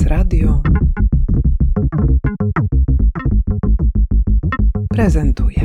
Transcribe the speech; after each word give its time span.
Prezes 0.00 0.06
Radio 0.08 0.62
prezentuje. 4.88 5.59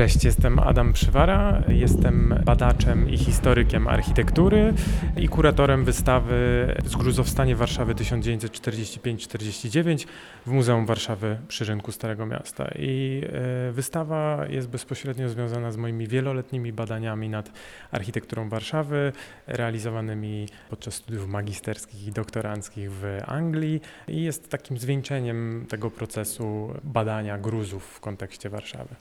Cześć, 0.00 0.24
jestem 0.24 0.58
Adam 0.58 0.92
Przywara, 0.92 1.62
jestem 1.68 2.34
badaczem 2.44 3.10
i 3.10 3.18
historykiem 3.18 3.88
architektury 3.88 4.74
i 5.16 5.28
kuratorem 5.28 5.84
wystawy 5.84 6.66
Zgruzowstanie 6.84 7.56
Warszawy 7.56 7.94
1945-49 7.94 10.06
w 10.46 10.50
Muzeum 10.50 10.86
Warszawy 10.86 11.38
przy 11.48 11.64
Rynku 11.64 11.92
Starego 11.92 12.26
Miasta. 12.26 12.70
I 12.78 13.22
e, 13.68 13.72
wystawa 13.72 14.46
jest 14.48 14.68
bezpośrednio 14.68 15.28
związana 15.28 15.72
z 15.72 15.76
moimi 15.76 16.06
wieloletnimi 16.06 16.72
badaniami 16.72 17.28
nad 17.28 17.52
architekturą 17.90 18.48
Warszawy, 18.48 19.12
realizowanymi 19.46 20.48
podczas 20.70 20.94
studiów 20.94 21.28
magisterskich 21.28 22.06
i 22.06 22.12
doktoranckich 22.12 22.92
w 22.92 23.18
Anglii 23.26 23.80
i 24.08 24.22
jest 24.22 24.48
takim 24.48 24.78
zwieńczeniem 24.78 25.66
tego 25.68 25.90
procesu 25.90 26.74
badania 26.84 27.38
Gruzów 27.38 27.84
w 27.84 28.00
kontekście 28.00 28.50
Warszawy. 28.50 28.94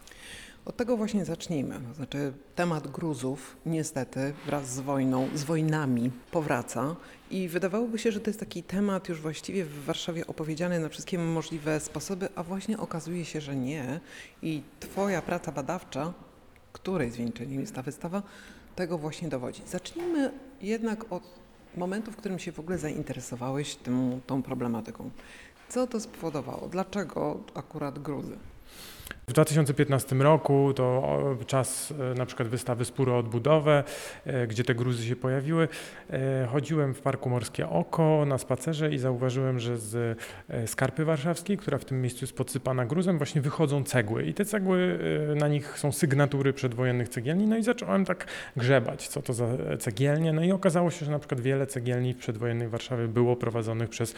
Od 0.70 0.76
tego 0.76 0.98
właśnie 0.98 1.26
zacznijmy. 1.26 1.80
Znaczy, 1.96 2.34
temat 2.56 2.88
Gruzów 2.88 3.58
niestety 3.66 4.34
wraz 4.46 4.70
z 4.70 4.80
wojną, 4.80 5.28
z 5.36 5.44
wojnami 5.44 6.12
powraca 6.32 6.96
i 7.32 7.48
wydawałoby 7.48 8.00
się, 8.00 8.12
że 8.12 8.20
to 8.20 8.30
jest 8.30 8.40
taki 8.40 8.64
temat 8.64 9.10
już 9.10 9.22
właściwie 9.22 9.66
w 9.66 9.86
Warszawie 9.86 10.28
opowiedziany 10.28 10.80
na 10.80 10.90
wszystkie 10.90 11.20
możliwe 11.20 11.80
sposoby, 11.80 12.30
a 12.36 12.44
właśnie 12.44 12.78
okazuje 12.78 13.26
się, 13.26 13.42
że 13.42 13.56
nie. 13.56 14.00
I 14.42 14.62
Twoja 14.80 15.22
praca 15.22 15.52
badawcza, 15.52 16.14
której 16.74 17.12
zwieńczeniem 17.12 17.62
jest 17.62 17.76
ta 17.76 17.82
wystawa, 17.82 18.24
tego 18.76 18.98
właśnie 18.98 19.30
dowodzi. 19.30 19.62
Zacznijmy 19.68 20.32
jednak 20.62 21.14
od 21.14 21.24
momentu, 21.78 22.12
w 22.12 22.16
którym 22.16 22.40
się 22.40 22.52
w 22.52 22.60
ogóle 22.60 22.78
zainteresowałeś 22.78 23.76
tym, 23.76 24.22
tą 24.28 24.44
problematyką. 24.44 25.10
Co 25.70 25.88
to 25.88 26.00
spowodowało? 26.00 26.68
Dlaczego 26.68 27.40
akurat 27.54 28.00
Gruzy? 28.00 28.38
W 29.30 29.34
2015 29.34 30.16
roku 30.16 30.74
to 30.76 31.38
czas 31.48 31.94
e, 32.12 32.14
na 32.18 32.26
przykład 32.26 32.48
wystawy 32.48 32.86
Spór 32.86 33.10
o 33.10 33.18
odbudowę, 33.18 33.84
e, 34.26 34.48
gdzie 34.48 34.64
te 34.64 34.76
gruzy 34.76 35.06
się 35.06 35.16
pojawiły. 35.16 35.68
E, 36.10 36.48
chodziłem 36.52 36.94
w 36.94 37.02
Parku 37.02 37.30
Morskie 37.30 37.70
Oko 37.70 38.26
na 38.28 38.38
spacerze 38.38 38.92
i 38.92 38.98
zauważyłem, 38.98 39.60
że 39.60 39.78
z 39.78 40.20
Skarpy 40.66 41.06
Warszawskiej, 41.06 41.58
która 41.58 41.78
w 41.78 41.86
tym 41.86 42.02
miejscu 42.02 42.24
jest 42.26 42.38
podsypana 42.38 42.86
gruzem, 42.86 43.18
właśnie 43.18 43.42
wychodzą 43.42 43.84
cegły. 43.84 44.24
I 44.24 44.34
te 44.34 44.46
cegły, 44.46 45.00
na 45.36 45.48
nich 45.48 45.80
są 45.80 45.92
sygnatury 45.92 46.54
przedwojennych 46.54 47.10
cegielni, 47.10 47.48
no 47.48 47.58
i 47.58 47.64
zacząłem 47.64 48.06
tak 48.06 48.28
grzebać, 48.58 49.08
co 49.08 49.22
to 49.22 49.34
za 49.34 49.48
cegielnie, 49.80 50.34
no 50.34 50.44
i 50.44 50.52
okazało 50.52 50.92
się, 50.92 51.06
że 51.06 51.12
na 51.12 51.20
przykład 51.20 51.42
wiele 51.42 51.68
cegielni 51.68 52.14
w 52.14 52.18
przedwojennej 52.18 52.68
Warszawie 52.68 53.08
było 53.08 53.36
prowadzonych 53.36 53.90
przez 53.90 54.16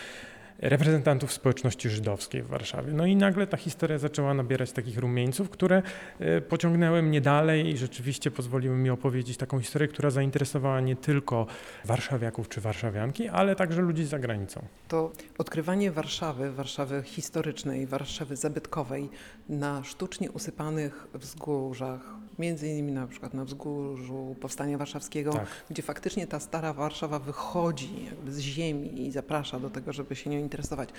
reprezentantów 0.61 1.33
społeczności 1.33 1.89
żydowskiej 1.89 2.43
w 2.43 2.47
Warszawie. 2.47 2.93
No 2.93 3.05
i 3.05 3.15
nagle 3.15 3.47
ta 3.47 3.57
historia 3.57 3.97
zaczęła 3.97 4.33
nabierać 4.33 4.71
takich 4.71 4.97
rumieńców, 4.97 5.49
które 5.49 5.81
e, 6.19 6.41
pociągnęły 6.41 7.01
mnie 7.01 7.21
dalej 7.21 7.67
i 7.67 7.77
rzeczywiście 7.77 8.31
pozwoliły 8.31 8.75
mi 8.75 8.89
opowiedzieć 8.89 9.37
taką 9.37 9.59
historię, 9.59 9.87
która 9.87 10.09
zainteresowała 10.09 10.79
nie 10.79 10.95
tylko 10.95 11.47
warszawiaków 11.85 12.49
czy 12.49 12.61
warszawianki, 12.61 13.27
ale 13.27 13.55
także 13.55 13.81
ludzi 13.81 14.05
za 14.05 14.19
granicą. 14.19 14.65
To 14.87 15.11
odkrywanie 15.37 15.91
Warszawy, 15.91 16.51
Warszawy 16.51 17.03
historycznej, 17.03 17.87
Warszawy 17.87 18.35
zabytkowej 18.35 19.09
na 19.49 19.83
sztucznie 19.83 20.31
usypanych 20.31 21.07
wzgórzach, 21.13 22.01
między 22.41 22.67
innymi 22.67 22.91
na 22.91 23.07
przykład 23.07 23.33
na 23.33 23.45
wzgórzu 23.45 24.35
Powstania 24.41 24.77
Warszawskiego, 24.77 25.33
tak. 25.33 25.47
gdzie 25.69 25.81
faktycznie 25.81 26.27
ta 26.27 26.39
stara 26.39 26.73
Warszawa 26.73 27.19
wychodzi 27.19 28.05
jakby 28.05 28.31
z 28.31 28.39
ziemi 28.39 29.07
i 29.07 29.11
zaprasza 29.11 29.59
do 29.59 29.69
tego, 29.69 29.93
żeby 29.93 30.15
się 30.15 30.29
nią 30.29 30.39
interesować. 30.39 30.89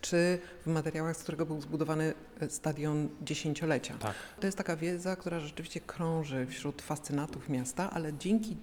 Czy 0.00 0.38
w 0.66 0.70
materiałach, 0.70 1.16
z 1.16 1.22
którego 1.22 1.46
był 1.46 1.60
zbudowany 1.60 2.14
e, 2.40 2.50
stadion 2.50 3.08
dziesięciolecia. 3.22 3.94
Tak. 3.98 4.14
To 4.40 4.46
jest 4.46 4.58
taka 4.58 4.76
wiedza, 4.76 5.16
która 5.16 5.40
rzeczywiście 5.40 5.80
krąży 5.80 6.46
wśród 6.46 6.82
fascynatów 6.82 7.48
miasta, 7.48 7.90
ale 7.90 8.12
dzięki 8.18 8.56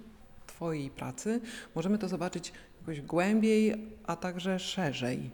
Twojej 0.46 0.90
pracy 0.90 1.40
możemy 1.74 1.98
to 1.98 2.08
zobaczyć 2.08 2.52
jakoś 2.80 3.00
głębiej, 3.00 3.86
a 4.06 4.16
także 4.16 4.58
szerzej. 4.58 5.30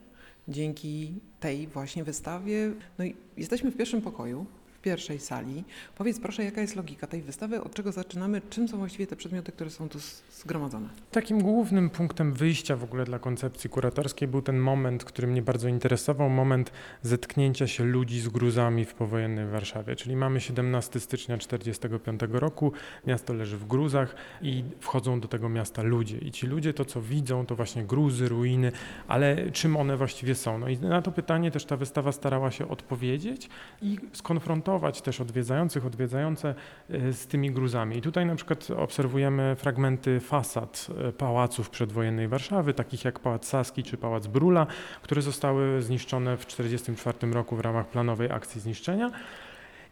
Dzięki 0.48 1.20
tej 1.40 1.66
właśnie 1.66 2.04
wystawie. 2.04 2.72
No 2.98 3.04
i 3.04 3.16
jesteśmy 3.36 3.70
w 3.70 3.76
pierwszym 3.76 4.02
pokoju, 4.02 4.46
pierwszej 4.86 5.20
sali. 5.20 5.64
Powiedz 5.94 6.20
proszę, 6.20 6.44
jaka 6.44 6.60
jest 6.60 6.76
logika 6.76 7.06
tej 7.06 7.22
wystawy, 7.22 7.62
od 7.62 7.74
czego 7.74 7.92
zaczynamy, 7.92 8.42
czym 8.50 8.68
są 8.68 8.78
właściwie 8.78 9.06
te 9.06 9.16
przedmioty, 9.16 9.52
które 9.52 9.70
są 9.70 9.88
tu 9.88 9.98
zgromadzone? 10.32 10.88
Takim 11.10 11.42
głównym 11.42 11.90
punktem 11.90 12.32
wyjścia 12.32 12.76
w 12.76 12.84
ogóle 12.84 13.04
dla 13.04 13.18
koncepcji 13.18 13.70
kuratorskiej 13.70 14.28
był 14.28 14.42
ten 14.42 14.58
moment, 14.58 15.04
który 15.04 15.26
mnie 15.26 15.42
bardzo 15.42 15.68
interesował, 15.68 16.30
moment 16.30 16.72
zetknięcia 17.02 17.66
się 17.66 17.84
ludzi 17.84 18.20
z 18.20 18.28
gruzami 18.28 18.84
w 18.84 18.94
powojennej 18.94 19.46
Warszawie. 19.46 19.96
Czyli 19.96 20.16
mamy 20.16 20.40
17 20.40 21.00
stycznia 21.00 21.36
1945 21.36 22.20
roku, 22.32 22.72
miasto 23.06 23.34
leży 23.34 23.56
w 23.58 23.66
gruzach 23.66 24.14
i 24.42 24.64
wchodzą 24.80 25.20
do 25.20 25.28
tego 25.28 25.48
miasta 25.48 25.82
ludzie. 25.82 26.18
I 26.18 26.30
ci 26.30 26.46
ludzie 26.46 26.74
to, 26.74 26.84
co 26.84 27.02
widzą, 27.02 27.46
to 27.46 27.56
właśnie 27.56 27.84
gruzy, 27.84 28.28
ruiny, 28.28 28.72
ale 29.08 29.50
czym 29.50 29.76
one 29.76 29.96
właściwie 29.96 30.34
są? 30.34 30.58
No 30.58 30.68
i 30.68 30.78
na 30.78 31.02
to 31.02 31.12
pytanie 31.12 31.50
też 31.50 31.64
ta 31.64 31.76
wystawa 31.76 32.12
starała 32.12 32.50
się 32.50 32.68
odpowiedzieć 32.68 33.48
i 33.82 33.98
skonfrontować 34.12 34.75
też 35.02 35.20
odwiedzających, 35.20 35.86
odwiedzające 35.86 36.54
y, 36.90 37.12
z 37.12 37.26
tymi 37.26 37.50
gruzami. 37.50 37.96
I 37.96 38.02
tutaj 38.02 38.26
na 38.26 38.34
przykład 38.36 38.68
obserwujemy 38.76 39.56
fragmenty 39.58 40.20
fasad 40.20 40.86
y, 41.08 41.12
pałaców 41.12 41.70
przedwojennej 41.70 42.28
Warszawy, 42.28 42.74
takich 42.74 43.04
jak 43.04 43.20
Pałac 43.20 43.46
Saski 43.46 43.82
czy 43.82 43.96
Pałac 43.96 44.26
Brula, 44.26 44.66
które 45.02 45.22
zostały 45.22 45.82
zniszczone 45.82 46.36
w 46.36 46.46
1944 46.46 47.34
roku 47.34 47.56
w 47.56 47.60
ramach 47.60 47.86
planowej 47.86 48.30
akcji 48.30 48.60
zniszczenia. 48.60 49.10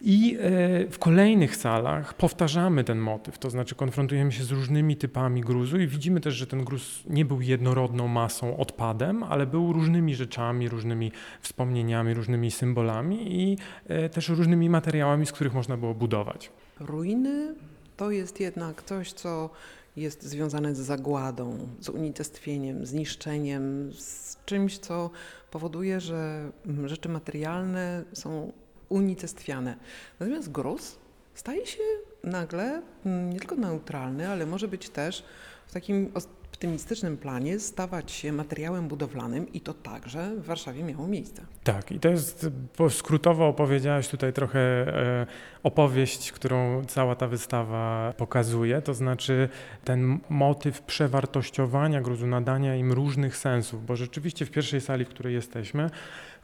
I 0.01 0.37
e, 0.41 0.91
w 0.91 0.99
kolejnych 0.99 1.57
salach 1.57 2.15
powtarzamy 2.15 2.85
ten 2.85 2.99
motyw, 2.99 3.39
to 3.39 3.51
znaczy 3.51 3.75
konfrontujemy 3.75 4.33
się 4.33 4.45
z 4.45 4.51
różnymi 4.51 4.97
typami 4.97 5.41
gruzu 5.41 5.79
i 5.79 5.87
widzimy 5.87 6.21
też, 6.21 6.35
że 6.35 6.47
ten 6.47 6.65
gruz 6.65 7.03
nie 7.07 7.25
był 7.25 7.41
jednorodną 7.41 8.09
masą, 8.09 8.57
odpadem, 8.57 9.23
ale 9.23 9.47
był 9.47 9.73
różnymi 9.73 10.15
rzeczami, 10.15 10.69
różnymi 10.69 11.13
wspomnieniami, 11.41 12.15
różnymi 12.15 12.51
symbolami 12.51 13.43
i 13.43 13.59
e, 13.89 14.09
też 14.09 14.29
różnymi 14.29 14.71
materiałami, 14.71 15.27
z 15.27 15.33
których 15.33 15.55
można 15.55 15.77
było 15.77 15.95
budować. 15.95 16.51
Ruiny 16.81 17.55
to 17.97 18.11
jest 18.11 18.41
jednak 18.41 18.83
coś, 18.83 19.13
co 19.13 19.51
jest 19.97 20.23
związane 20.23 20.75
z 20.75 20.79
zagładą, 20.79 21.59
z 21.81 21.89
unicestwieniem, 21.89 22.87
zniszczeniem, 22.87 23.93
z 23.93 24.37
czymś, 24.47 24.79
co 24.79 25.11
powoduje, 25.51 26.01
że 26.01 26.51
rzeczy 26.85 27.09
materialne 27.09 28.05
są 28.13 28.53
unicestwiane. 28.89 29.77
Natomiast 30.21 30.53
gruz 30.53 30.99
staje 31.35 31.67
się 31.67 31.83
nagle 32.25 32.83
mm, 33.07 33.31
nie 33.31 33.39
tylko 33.39 33.57
neutralny, 33.57 34.29
ale 34.29 34.47
może 34.47 34.69
być 34.69 34.89
też 34.89 35.25
w 35.67 35.73
takim 35.73 36.13
optymistycznym 36.55 37.17
planie 37.17 37.61
stawać 37.61 38.13
się 38.13 38.33
materiałem 38.33 38.89
budowlanym 38.89 39.53
i 39.53 39.61
to 39.61 39.75
także 39.75 40.37
w 40.37 40.45
Warszawie 40.45 40.85
miało 40.85 41.09
miejsce. 41.09 41.43
Tak, 41.65 41.93
i 41.93 42.01
to 42.01 42.09
jest, 42.09 42.47
bo 42.79 42.91
skrótowo 42.91 43.49
opowiedziałaś 43.49 44.09
tutaj 44.09 44.33
trochę 44.33 44.61
e, 44.61 45.27
opowieść, 45.63 46.33
którą 46.33 46.85
cała 46.85 47.15
ta 47.15 47.29
wystawa 47.29 48.15
pokazuje, 48.17 48.83
to 48.83 48.95
znaczy 48.95 49.49
ten 49.85 50.19
motyw 50.29 50.83
przewartościowania 50.83 52.01
gruzu, 52.01 52.27
nadania 52.27 52.77
im 52.77 52.93
różnych 52.93 53.37
sensów, 53.37 53.87
bo 53.87 53.97
rzeczywiście 53.97 54.47
w 54.47 54.51
pierwszej 54.51 54.81
sali, 54.81 55.05
w 55.05 55.09
której 55.09 55.35
jesteśmy, 55.35 55.91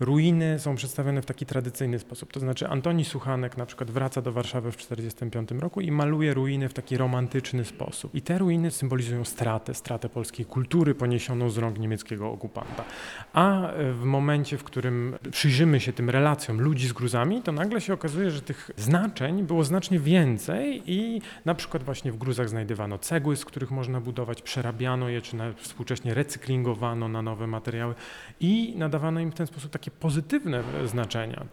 ruiny 0.00 0.58
są 0.58 0.74
przedstawione 0.74 1.22
w 1.22 1.26
taki 1.26 1.46
tradycyjny 1.46 1.98
sposób. 1.98 2.32
To 2.32 2.41
znaczy 2.41 2.68
Antoni 2.68 3.04
Suchanek 3.04 3.56
na 3.56 3.66
przykład 3.66 3.91
wraca 3.91 4.22
do 4.22 4.32
Warszawy 4.32 4.72
w 4.72 4.76
1945 4.76 5.62
roku 5.62 5.80
i 5.80 5.91
maluje 5.91 6.34
ruiny 6.34 6.68
w 6.68 6.74
taki 6.74 6.97
romantyczny 6.97 7.64
sposób. 7.64 8.14
I 8.14 8.22
te 8.22 8.38
ruiny 8.38 8.70
symbolizują 8.70 9.24
stratę, 9.24 9.74
stratę 9.74 10.08
polskiej 10.08 10.47
kultury 10.47 10.94
poniesioną 10.94 11.50
z 11.50 11.58
rąk 11.58 11.78
niemieckiego 11.78 12.30
okupanta. 12.30 12.84
A 13.32 13.70
w 13.92 14.04
momencie, 14.04 14.58
w 14.58 14.64
którym 14.64 15.18
przyjrzymy 15.30 15.80
się 15.80 15.92
tym 15.92 16.10
relacjom 16.10 16.60
ludzi 16.60 16.88
z 16.88 16.92
gruzami, 16.92 17.42
to 17.42 17.53
nagle 17.53 17.80
się 17.80 17.92
okazuje, 17.92 18.30
że 18.30 18.42
tych 18.42 18.70
znaczeń 18.76 19.42
było 19.42 19.64
znacznie 19.64 19.98
więcej 19.98 20.82
i 20.86 21.22
na 21.44 21.54
przykład 21.54 21.82
właśnie 21.82 22.12
w 22.12 22.16
gruzach 22.16 22.48
znajdywano 22.48 22.98
cegły, 22.98 23.36
z 23.36 23.44
których 23.44 23.70
można 23.70 24.00
budować, 24.00 24.42
przerabiano 24.42 25.08
je, 25.08 25.22
czy 25.22 25.36
współcześnie 25.56 26.14
recyklingowano 26.14 27.08
na 27.08 27.22
nowe 27.22 27.46
materiały 27.46 27.94
i 28.41 28.74
nadawano 28.76 29.20
im 29.20 29.30
w 29.30 29.34
ten 29.34 29.46
sposób 29.46 29.70
takie 29.70 29.90
pozytywne 30.01 30.63
znaczenia. 30.84 31.45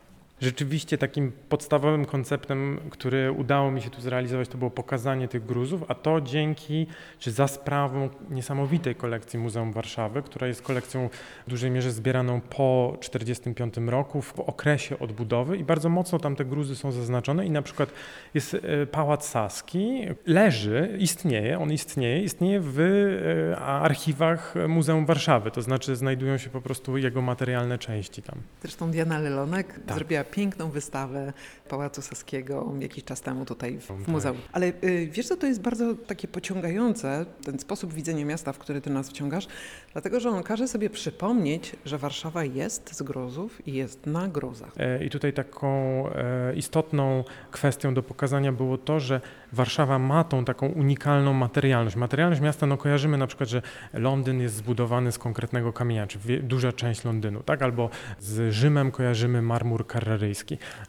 Rzeczywiście 0.42 0.98
takim 0.98 1.32
podstawowym 1.50 2.06
konceptem, 2.06 2.80
który 2.90 3.32
udało 3.32 3.72
mi 3.72 3.82
się 3.82 3.90
tu 3.90 4.02
zrealizować, 4.02 4.50
to 4.50 4.58
było 4.58 4.72
pokazanie 4.72 5.28
tych 5.28 5.46
gruzów, 5.46 5.84
a 5.88 5.96
to 5.96 6.22
dzięki, 6.22 6.88
czy 7.20 7.32
za 7.32 7.48
sprawą 7.48 8.10
niesamowitej 8.30 8.96
kolekcji 8.96 9.40
Muzeum 9.40 9.72
Warszawy, 9.72 10.22
która 10.22 10.48
jest 10.48 10.62
kolekcją 10.62 11.10
w 11.48 11.50
dużej 11.50 11.72
mierze 11.72 11.92
zbieraną 11.92 12.42
po 12.42 12.98
1945 13.02 13.90
roku, 13.92 14.22
w 14.22 14.40
okresie 14.40 15.00
odbudowy 15.00 15.58
i 15.58 15.64
bardzo 15.64 15.90
mocno 15.90 16.20
tam 16.20 16.36
te 16.36 16.46
gruzy 16.46 16.76
są 16.76 16.92
zaznaczone 16.92 17.46
i 17.46 17.52
na 17.52 17.62
przykład 17.62 17.90
jest 18.34 18.54
e, 18.54 18.86
Pałac 18.86 19.28
Saski, 19.30 20.02
leży, 20.26 20.96
istnieje, 21.00 21.60
on 21.60 21.72
istnieje, 21.72 22.22
istnieje 22.24 22.60
w 22.64 22.80
e, 22.80 23.58
archiwach 23.60 24.54
Muzeum 24.68 25.06
Warszawy, 25.06 25.52
to 25.52 25.62
znaczy 25.62 25.96
znajdują 25.96 26.38
się 26.38 26.50
po 26.50 26.62
prostu 26.62 26.98
jego 26.98 27.22
materialne 27.22 27.78
części 27.78 28.22
tam. 28.22 28.36
Zresztą 28.62 28.92
Diana 28.92 29.20
Lelonek 29.20 29.80
Tak. 29.88 29.98
zrobiła 29.98 30.24
piękną 30.32 30.70
wystawę 30.70 31.34
Pałacu 31.70 32.02
Saskiego 32.02 32.74
jakiś 32.80 33.04
czas 33.04 33.22
temu 33.22 33.46
tutaj 33.46 33.78
w, 33.78 33.84
w 33.84 33.88
Tak. 33.88 34.08
muzeum. 34.08 34.38
Ale 34.52 34.68
y, 34.84 35.08
wiesz 35.12 35.28
co, 35.28 35.38
to 35.38 35.48
jest 35.48 35.62
bardzo 35.62 35.96
takie 35.96 36.28
pociągające, 36.28 37.26
ten 37.44 37.60
sposób 37.60 37.94
widzenia 37.94 38.26
miasta, 38.26 38.54
w 38.54 38.58
który 38.58 38.82
ty 38.82 38.90
nas 38.90 39.10
wciągasz, 39.10 39.48
dlatego 39.94 40.20
że 40.20 40.30
on 40.30 40.44
każe 40.44 40.68
sobie 40.68 40.90
przypomnieć, 40.90 41.76
że 41.86 41.98
Warszawa 41.98 42.44
jest 42.44 42.96
z 42.96 43.02
gruzów 43.02 43.68
i 43.68 43.74
jest 43.74 44.06
na 44.06 44.28
gruzach. 44.28 44.72
E, 44.78 45.06
I 45.06 45.10
tutaj 45.10 45.34
taką 45.34 45.70
e, 46.10 46.56
istotną 46.56 47.24
kwestią 47.52 47.94
do 47.94 48.04
pokazania 48.04 48.52
było 48.52 48.78
to, 48.78 49.00
że 49.00 49.22
Warszawa 49.54 50.00
ma 50.00 50.24
tą 50.24 50.46
taką 50.46 50.68
unikalną 50.68 51.34
materialność. 51.34 51.96
Materialność 51.96 52.42
miasta, 52.42 52.66
no 52.66 52.78
kojarzymy 52.78 53.18
na 53.18 53.28
przykład, 53.28 53.50
że 53.50 53.62
Londyn 53.94 54.42
jest 54.42 54.56
zbudowany 54.56 55.12
z 55.12 55.18
konkretnego 55.18 55.74
kamienia, 55.74 56.08
czy 56.08 56.20
duża 56.44 56.72
część 56.72 57.04
Londynu, 57.04 57.44
tak? 57.44 57.62
Albo 57.62 57.90
z 58.20 58.54
Rzymem 58.54 58.92
kojarzymy 58.92 59.42
marmur 59.42 59.88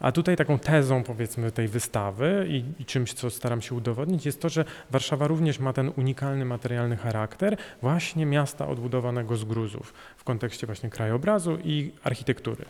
A 0.01 0.13
tutaj 0.13 0.37
taką 0.37 0.59
tezą, 0.59 1.03
powiedzmy, 1.03 1.53
tej 1.53 1.69
wystawy 1.69 2.47
i, 2.49 2.65
i 2.83 2.85
czymś, 2.85 3.13
co 3.13 3.31
staram 3.31 3.63
się 3.63 3.75
udowodnić, 3.75 4.27
jest 4.27 4.41
to, 4.41 4.49
że 4.49 4.65
Warszawa 4.91 5.27
również 5.27 5.59
ma 5.59 5.73
ten 5.73 5.93
unikalny 5.97 6.45
materialny 6.45 6.97
charakter 6.97 7.57
właśnie 7.83 8.27
miasta 8.27 8.69
odbudowanego 8.69 9.37
z 9.37 9.45
gruzów 9.45 9.95
w 10.17 10.25
kontekście 10.25 10.67
właśnie 10.67 10.91
krajobrazu 10.91 11.59
i 11.65 11.93
architektury. 12.05 12.65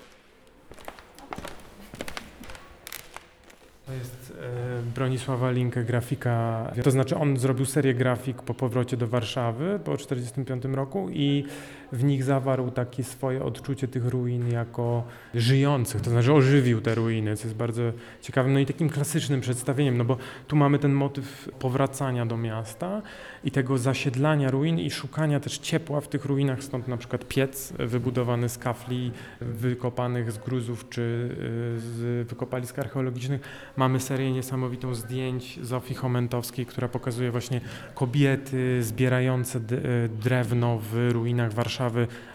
To 3.88 3.94
jest 3.94 4.32
e, 4.43 4.82
Bronisława 4.94 5.50
Linkę, 5.50 5.84
grafika. 5.84 6.66
To 6.84 6.90
znaczy, 6.90 7.16
on 7.16 7.37
zrobił 7.37 7.66
serię 7.66 7.94
grafik 7.94 8.43
po 8.43 8.55
powrocie 8.55 8.96
do 8.96 9.06
Warszawy 9.06 9.81
po 9.84 9.96
1945 9.96 10.76
roku 10.76 11.08
i 11.10 11.44
w 11.93 12.05
nich 12.05 12.25
zawarł 12.25 12.70
takie 12.70 13.05
swoje 13.05 13.44
odczucie 13.44 13.88
tych 13.88 14.06
ruin 14.06 14.50
jako 14.50 15.05
żyjących, 15.35 16.00
to 16.00 16.11
znaczy 16.11 16.32
ożywił 16.32 16.81
te 16.81 16.94
ruiny, 16.94 17.37
co 17.37 17.44
jest 17.44 17.56
bardzo 17.56 17.82
ciekawe. 18.23 18.50
No 18.50 18.58
i 18.58 18.67
takim 18.67 18.88
klasycznym 18.88 19.40
przedstawieniem, 19.40 19.96
no 19.96 20.05
bo 20.05 20.17
tu 20.49 20.56
mamy 20.56 20.79
ten 20.79 20.93
motyw 20.93 21.49
powracania 21.58 22.26
do 22.26 22.37
miasta 22.37 23.02
i 23.44 23.50
tego 23.50 23.79
zasiedlania 23.79 24.50
ruin 24.50 24.79
i 24.79 24.90
szukania 24.90 25.40
też 25.40 25.58
ciepła 25.58 26.00
w 26.00 26.08
tych 26.08 26.25
ruinach, 26.25 26.62
stąd 26.62 26.88
na 26.88 26.96
przykład 26.96 27.25
piec 27.29 27.73
wybudowany 27.79 28.49
z 28.49 28.58
kafli 28.58 29.12
wykopanych 29.41 30.32
z 30.32 30.38
gruzów 30.38 30.88
czy 30.88 31.00
y, 31.00 31.81
z 31.81 32.29
wykopalisk 32.29 32.79
archeologicznych. 32.79 33.41
Mamy 33.76 34.00
serię 34.00 34.32
niesamowitą 34.32 34.94
zdjęć 34.94 35.58
Zofii 35.62 35.94
Chomentowskiej, 35.94 36.67
która 36.67 36.88
pokazuje 36.88 37.31
właśnie 37.31 37.61
kobiety 37.94 38.82
zbierające 38.82 39.58
y, 39.58 39.62
drewno 40.08 40.79
w 40.79 41.11
ruinach 41.12 41.52
Warszawy, 41.52 41.78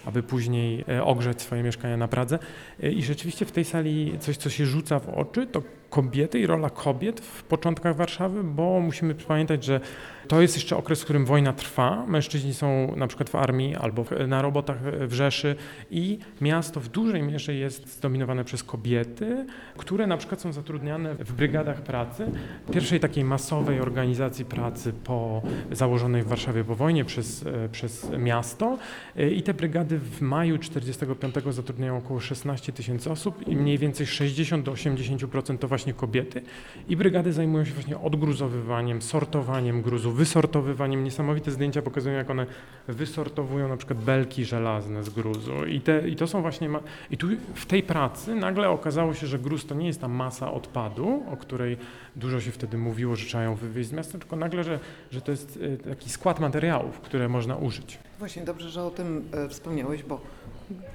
aby 0.06 0.24
później 0.24 0.86
e, 0.90 1.04
ogrzać 1.04 1.42
swoje 1.42 1.64
mieszkania 1.64 1.98
na 1.98 2.08
Pradze. 2.08 2.40
E, 2.84 2.92
I 2.92 3.04
rzeczywiście 3.04 3.46
w 3.46 3.52
tej 3.52 3.66
sali 3.66 4.16
coś, 4.20 4.38
co 4.38 4.50
się 4.50 4.66
rzuca 4.66 5.00
w 5.00 5.10
oczy, 5.10 5.48
to 5.48 5.62
kobiety 5.90 6.40
i 6.40 6.48
rola 6.48 6.70
kobiet 6.70 7.20
w 7.22 7.44
początkach 7.44 7.96
Warszawy, 7.96 8.44
bo 8.44 8.80
musimy 8.80 9.16
pamiętać, 9.16 9.64
że 9.64 9.80
to 10.28 10.42
jest 10.42 10.56
jeszcze 10.56 10.78
okres, 10.78 11.02
w 11.02 11.04
którym 11.04 11.26
wojna 11.26 11.54
trwa. 11.54 12.06
Mężczyźni 12.08 12.54
są 12.54 12.96
na 12.96 13.08
przykład 13.08 13.30
w 13.30 13.36
armii 13.36 13.76
albo 13.76 14.06
na 14.28 14.42
robotach 14.42 14.78
w 15.08 15.14
Rzeszy 15.14 15.56
i 15.92 16.20
miasto 16.42 16.80
w 16.80 16.88
dużej 16.88 17.24
mierze 17.24 17.54
jest 17.54 17.98
zdominowane 17.98 18.44
przez 18.44 18.64
kobiety, 18.64 19.46
które 19.78 20.08
na 20.08 20.18
przykład 20.18 20.42
są 20.42 20.54
zatrudniane 20.54 21.16
w 21.16 21.34
brygadach 21.34 21.82
pracy, 21.82 22.32
pierwszej 22.72 23.00
takiej 23.00 23.24
masowej 23.24 23.80
organizacji 23.80 24.46
pracy 24.46 24.94
po 25.04 25.42
założonej 25.72 26.24
w 26.24 26.28
Warszawie 26.28 26.64
po 26.64 26.76
wojnie 26.76 27.06
przez, 27.06 27.46
e, 27.46 27.70
przez 27.70 28.10
miasto. 28.20 28.78
E, 29.18 29.30
I 29.30 29.44
te 29.44 29.54
brygady 29.54 30.00
w 30.00 30.22
maju 30.22 30.58
45 30.58 31.36
zatrudniają 31.54 31.98
około 31.98 32.20
16 32.20 32.74
tysięcy 32.74 33.12
osób 33.12 33.48
i 33.48 33.56
mniej 33.56 33.78
więcej 33.78 34.08
60 34.08 34.66
do 34.66 34.72
80% 34.72 35.58
to 35.58 35.68
właśnie 35.68 35.94
kobiety. 35.94 36.42
I 36.90 36.98
brygady 36.98 37.34
zajmują 37.34 37.66
się 37.66 37.74
właśnie 37.74 37.98
odgruzowywaniem, 37.98 39.02
sortowaniem 39.02 39.82
gruzu, 39.82 40.13
wysortowywaniem. 40.14 41.04
Niesamowite 41.04 41.52
zdjęcia 41.52 41.82
pokazują, 41.82 42.16
jak 42.16 42.30
one 42.30 42.46
wysortowują 42.88 43.68
na 43.68 43.78
przykład 43.78 44.00
belki 44.00 44.46
żelazne 44.46 45.04
z 45.04 45.10
gruzu. 45.10 45.66
I, 45.66 45.82
te, 45.82 46.10
i 46.10 46.16
to 46.16 46.28
są 46.28 46.42
właśnie. 46.42 46.70
Ma- 46.70 46.84
I 47.12 47.18
tu 47.18 47.28
w 47.56 47.66
tej 47.66 47.84
pracy 47.84 48.36
nagle 48.36 48.70
okazało 48.70 49.14
się, 49.14 49.28
że 49.28 49.40
gruz 49.40 49.66
to 49.66 49.76
nie 49.76 49.88
jest 49.88 50.02
ta 50.02 50.08
masa 50.08 50.52
odpadu, 50.52 51.24
o 51.32 51.38
której 51.38 51.78
dużo 52.16 52.42
się 52.42 52.52
wtedy 52.52 52.78
mówiło, 52.78 53.16
że 53.16 53.26
trzeba 53.26 53.44
ją 53.44 53.56
wywieźć 53.56 53.90
z 53.90 53.94
miasta, 53.94 54.18
tylko 54.20 54.36
nagle, 54.36 54.64
że, 54.64 54.80
że 55.12 55.22
to 55.22 55.32
jest 55.32 55.60
e, 55.86 55.90
taki 55.90 56.10
skład 56.10 56.40
materiałów, 56.40 57.00
które 57.00 57.30
można 57.30 57.56
użyć. 57.56 58.00
Właśnie 58.20 58.44
dobrze, 58.44 58.70
że 58.70 58.84
o 58.84 58.92
tym 58.92 59.24
e, 59.32 59.50
wspomniałeś, 59.50 60.04
bo 60.04 60.22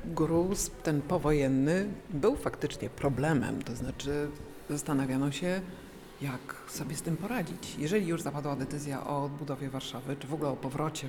gruz 0.04 0.70
ten 0.82 1.02
powojenny 1.02 1.86
był 2.10 2.36
faktycznie 2.36 2.90
problemem, 2.90 3.62
to 3.62 3.74
znaczy 3.76 4.28
zastanawiano 4.70 5.32
się, 5.32 5.60
jak 6.20 6.56
sobie 6.68 6.96
z 6.96 7.02
tym 7.02 7.16
poradzić. 7.16 7.76
Jeżeli 7.78 8.06
już 8.06 8.22
zapadła 8.22 8.56
decyzja 8.56 9.06
o 9.06 9.24
odbudowie 9.24 9.70
Warszawy, 9.70 10.16
czy 10.16 10.26
w 10.26 10.34
ogóle 10.34 10.50
o 10.50 10.56
powrocie 10.56 11.08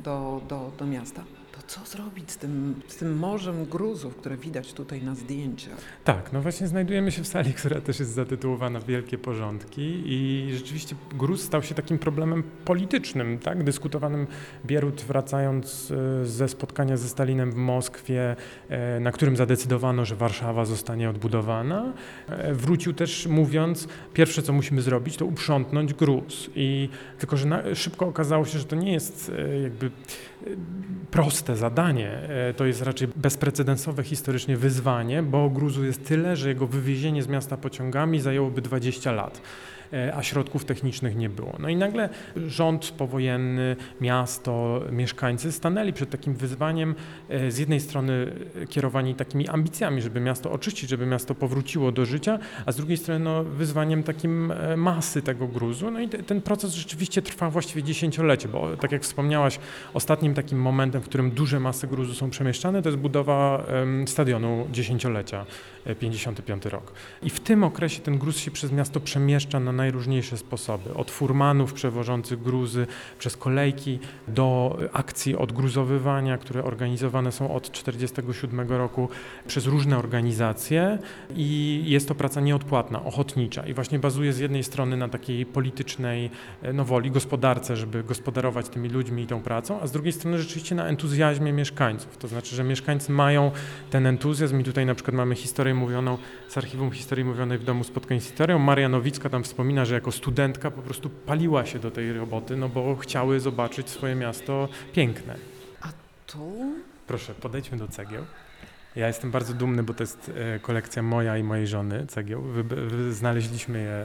do, 0.00 0.40
do, 0.48 0.72
do 0.78 0.86
miasta, 0.86 1.24
to 1.58 1.66
co 1.66 1.80
zrobić 1.96 2.30
z 2.30 2.36
tym, 2.36 2.80
z 2.88 2.96
tym 2.96 3.18
morzem 3.18 3.64
gruzów, 3.64 4.16
które 4.16 4.36
widać 4.36 4.72
tutaj 4.72 5.02
na 5.02 5.14
zdjęciach? 5.14 5.78
Tak, 6.04 6.32
no 6.32 6.42
właśnie 6.42 6.68
znajdujemy 6.68 7.12
się 7.12 7.22
w 7.22 7.26
sali, 7.26 7.54
która 7.54 7.80
też 7.80 8.00
jest 8.00 8.12
zatytułowana 8.12 8.80
Wielkie 8.80 9.18
Porządki 9.18 10.02
i 10.06 10.48
rzeczywiście 10.54 10.96
gruz 11.14 11.42
stał 11.42 11.62
się 11.62 11.74
takim 11.74 11.98
problemem 11.98 12.42
politycznym, 12.64 13.38
tak, 13.38 13.64
dyskutowanym 13.64 14.26
Bierut 14.66 15.00
wracając 15.00 15.90
e, 16.22 16.26
ze 16.26 16.48
spotkania 16.48 16.96
ze 16.96 17.08
Stalinem 17.08 17.52
w 17.52 17.54
Moskwie, 17.54 18.36
e, 18.68 19.00
na 19.00 19.12
którym 19.12 19.36
zadecydowano, 19.36 20.04
że 20.04 20.16
Warszawa 20.16 20.64
zostanie 20.64 21.10
odbudowana. 21.10 21.92
E, 22.28 22.54
Wrócił 22.54 22.92
też 22.92 23.26
mówiąc, 23.26 23.88
pierwsze 24.14 24.42
co 24.42 24.52
musimy 24.52 24.82
zrobić 24.82 25.16
to 25.16 25.26
uprzątnąć 25.26 25.94
gruz 25.94 26.50
i 26.54 26.88
tylko, 27.18 27.36
że 27.36 27.46
na, 27.46 27.74
szybko 27.74 28.06
okazało 28.06 28.44
się, 28.44 28.58
że 28.58 28.64
to 28.64 28.76
nie 28.76 28.92
jest 28.92 29.32
jakby 29.62 29.86
e, 29.86 29.90
proste 31.48 31.60
zadanie. 31.60 32.10
E, 32.10 32.54
To 32.54 32.64
jest 32.64 32.82
raczej 32.82 33.08
bezprecedensowe 33.16 34.02
historycznie 34.02 34.56
wyzwanie, 34.56 35.22
bo 35.22 35.50
gruzu 35.50 35.84
jest 35.84 36.06
tyle, 36.06 36.36
że 36.36 36.48
jego 36.48 36.66
wywiezienie 36.66 37.22
z 37.22 37.28
miasta 37.28 37.56
pociągami 37.56 38.20
zajęłoby 38.20 38.62
20 38.62 39.12
lat. 39.12 39.40
E, 39.92 40.14
A 40.16 40.22
środków 40.22 40.64
technicznych 40.64 41.16
nie 41.16 41.28
było. 41.28 41.56
No 41.58 41.68
i 41.68 41.76
nagle 41.76 42.08
rząd 42.36 42.90
powojenny, 42.90 43.76
miasto, 44.00 44.80
mieszkańcy 44.92 45.52
stanęli 45.52 45.92
przed 45.92 46.10
takim 46.10 46.34
wyzwaniem, 46.34 46.94
e, 47.28 47.50
z 47.50 47.58
jednej 47.58 47.80
strony 47.80 48.32
kierowani 48.68 49.14
takimi 49.14 49.48
ambicjami, 49.48 50.02
żeby 50.02 50.20
miasto 50.20 50.52
oczyścić, 50.52 50.90
żeby 50.90 51.06
miasto 51.06 51.34
powróciło 51.34 51.92
do 51.92 52.04
życia, 52.04 52.38
a 52.66 52.72
z 52.72 52.76
drugiej 52.76 52.96
strony 52.96 53.20
no, 53.24 53.44
wyzwaniem 53.44 54.02
takim 54.02 54.52
e, 54.52 54.76
masy 54.76 55.22
tego 55.22 55.48
gruzu. 55.48 55.90
No 55.90 56.00
i 56.00 56.08
te, 56.08 56.22
ten 56.22 56.40
proces 56.40 56.74
rzeczywiście 56.74 57.22
trwa 57.22 57.50
właściwie 57.50 57.82
dziesięciolecie, 57.82 58.48
bo 58.48 58.76
tak 58.76 58.92
jak 58.92 59.02
wspomniałaś, 59.02 59.58
ostatnim 59.94 60.34
takim 60.34 60.60
momentem, 60.60 61.02
w 61.02 61.04
którym 61.04 61.30
duże 61.30 61.60
masy 61.60 61.86
gruzu 61.86 62.14
są 62.14 62.30
przemieszczane, 62.30 62.82
to 62.82 62.88
jest 62.88 62.98
budowa 62.98 63.66
stadionu 64.06 64.66
dziesięciolecia, 64.72 65.46
e, 65.84 65.94
55 65.94 66.66
rok. 66.66 66.92
I 67.22 67.30
w 67.30 67.40
tym 67.40 67.64
okresie 67.64 68.00
ten 68.00 68.18
gruz 68.18 68.38
się 68.38 68.50
przez 68.50 68.72
miasto 68.72 69.00
przemieszcza 69.00 69.60
na 69.60 69.72
najróżniejsze 69.78 70.36
sposoby. 70.36 70.94
Od 70.94 71.10
furmanów 71.10 71.72
przewożących 71.72 72.42
gruzy, 72.42 72.86
przez 73.18 73.36
kolejki 73.36 73.98
do 74.28 74.78
akcji 74.92 75.36
odgruzowywania, 75.36 76.38
które 76.38 76.64
organizowane 76.64 77.32
są 77.32 77.54
od 77.54 77.70
1947 77.70 78.68
roku 78.68 79.08
przez 79.46 79.66
różne 79.66 79.98
organizacje 79.98 80.98
i 81.36 81.82
jest 81.86 82.08
to 82.08 82.14
praca 82.14 82.40
nieodpłatna, 82.40 83.04
ochotnicza 83.04 83.66
i 83.66 83.74
właśnie 83.74 83.98
bazuje 83.98 84.32
z 84.32 84.38
jednej 84.38 84.64
strony 84.64 84.96
na 84.96 85.08
takiej 85.08 85.46
politycznej 85.46 86.30
e, 86.62 86.72
no, 86.72 86.84
woli, 86.84 87.10
gospodarce, 87.10 87.76
żeby 87.76 88.04
gospodarować 88.04 88.68
tymi 88.68 88.88
ludźmi 88.88 89.22
i 89.22 89.26
tą 89.26 89.42
pracą, 89.42 89.80
a 89.80 89.86
z 89.86 89.92
drugiej 89.92 90.12
strony 90.12 90.38
rzeczywiście 90.38 90.74
na 90.74 90.86
entuzjazmie 90.86 91.52
mieszkańców. 91.52 92.16
To 92.16 92.28
znaczy, 92.28 92.56
że 92.56 92.64
mieszkańcy 92.64 93.12
mają 93.12 93.50
ten 93.90 94.06
entuzjazm 94.06 94.60
i 94.60 94.64
tutaj 94.64 94.86
na 94.86 94.94
przykład 94.94 95.16
mamy 95.16 95.34
historię 95.34 95.74
mówioną 95.74 96.18
z 96.48 96.58
archiwum 96.58 96.90
historii 96.90 97.24
mówionej 97.24 97.58
w 97.58 97.64
domu 97.64 97.84
spotkań 97.84 98.20
z 98.20 98.24
historią. 98.24 98.58
Maria 98.58 98.88
Nowicka 98.88 99.28
tam 99.28 99.42
wspomina, 99.44 99.67
że 99.84 99.94
jako 99.94 100.12
studentka 100.12 100.70
po 100.70 100.82
prostu 100.82 101.10
paliła 101.10 101.66
się 101.66 101.78
do 101.78 101.90
tej 101.90 102.12
roboty, 102.12 102.56
no 102.56 102.68
bo 102.68 102.96
chciały 102.96 103.40
zobaczyć 103.40 103.90
swoje 103.90 104.14
miasto 104.14 104.68
piękne. 104.92 105.34
Tu 106.26 106.74
Proszę, 107.06 107.34
podejdźmy 107.34 107.78
do 107.78 107.88
cegieł. 107.88 108.24
Ja 108.96 109.06
jestem 109.06 109.30
bardzo 109.30 109.54
dumny, 109.54 109.82
bo 109.82 109.94
to 109.94 110.02
jest 110.02 110.32
e, 110.36 110.58
kolekcja 110.58 111.02
moja 111.02 111.38
i 111.38 111.42
mojej 111.42 111.66
żony 111.66 112.06
cegieł. 112.06 112.42
Wy, 112.42 112.62
wy, 112.64 113.12
znaleźliśmy 113.12 113.78
je 113.82 114.04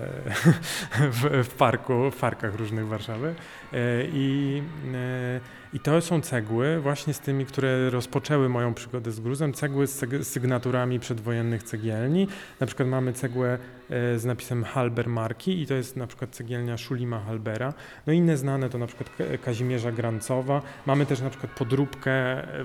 w, 1.11 1.47
w 1.47 1.53
parku, 1.53 2.11
w 2.11 2.15
parkach 2.15 2.55
różnych 2.55 2.87
Warszawy. 2.87 3.35
E, 3.73 3.77
I, 4.13 4.61
e, 4.93 5.39
I 5.73 5.79
to 5.79 6.01
są 6.01 6.21
cegły 6.21 6.79
właśnie 6.79 7.13
z 7.13 7.19
tymi, 7.19 7.45
które 7.45 7.89
rozpoczęły 7.89 8.49
moją 8.49 8.73
przygodę 8.73 9.11
z 9.11 9.19
gruzem. 9.19 9.53
Cegły 9.53 9.87
z, 9.87 10.27
sygnaturami 10.27 10.99
przedwojennych 10.99 11.63
cegielni. 11.63 12.27
Na 12.59 12.67
przykład 12.67 12.89
mamy 12.89 13.13
cegłę 13.13 13.57
z 13.89 14.25
napisem 14.25 14.63
Halber 14.63 15.07
marki 15.07 15.61
i 15.61 15.67
to 15.67 15.73
jest 15.73 15.97
na 15.97 16.07
przykład 16.07 16.29
cegielnia 16.29 16.77
Szulima 16.77 17.19
Halbera. 17.19 17.73
No 18.07 18.13
inne 18.13 18.37
znane 18.37 18.69
to 18.69 18.77
na 18.77 18.87
przykład 18.87 19.09
Ka- 19.17 19.37
Kazimierza 19.45 19.91
Grancowa. 19.91 20.61
Mamy 20.85 21.05
też 21.05 21.21
na 21.21 21.29
przykład 21.29 21.51
podróbkę 21.51 22.11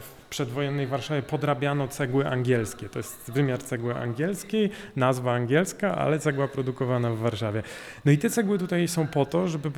w 0.01 0.29
przedwojennej 0.31 0.87
Warszawie 0.87 1.23
podrabiano 1.23 1.89
cegły 1.89 2.29
angielskie. 2.29 2.89
To 2.89 2.99
jest 2.99 3.31
wymiar 3.33 3.63
cegły 3.63 3.95
angielskiej, 3.97 4.71
nazwa 4.97 5.33
angielska, 5.33 5.95
ale 5.99 6.19
cegła 6.19 6.49
produkowana 6.49 7.11
w 7.11 7.19
Warszawie. 7.19 7.63
No 8.05 8.13
i 8.13 8.19
te 8.19 8.31
cegły 8.31 8.59
tutaj 8.59 8.89
są 8.89 9.07
po 9.07 9.27
to, 9.27 9.49
żeby 9.49 9.71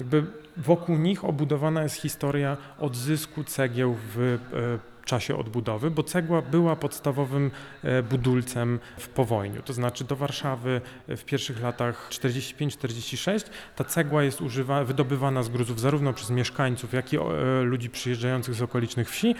jakby 0.00 0.24
wokół 0.56 0.96
nich 0.96 1.24
obudowana 1.24 1.82
jest 1.82 1.96
historia 1.96 2.56
odzysku 2.78 3.44
cegieł 3.44 3.96
w 4.14 4.38
e, 4.52 4.95
czasie 5.06 5.36
odbudowy, 5.36 5.90
bo 5.90 6.02
cegła 6.02 6.42
była 6.42 6.76
podstawowym 6.76 7.50
e, 7.82 8.02
budulcem 8.02 8.78
w 8.98 9.08
powojniu. 9.08 9.62
To 9.62 9.72
znaczy 9.72 10.04
do 10.04 10.16
Warszawy 10.16 10.80
w 11.08 11.24
pierwszych 11.24 11.62
latach 11.62 12.08
45-46 12.10 13.44
ta 13.76 13.84
cegła 13.84 14.22
jest 14.22 14.40
używa, 14.40 14.84
wydobywana 14.84 15.42
z 15.42 15.48
gruzów 15.48 15.80
zarówno 15.80 16.12
przez 16.12 16.30
mieszkańców, 16.30 16.92
jak 16.92 17.12
i 17.12 17.16
e, 17.16 17.20
ludzi 17.62 17.90
przyjeżdżających 17.90 18.54
z 18.54 18.62
okolicznych 18.62 19.10
wsi. 19.10 19.34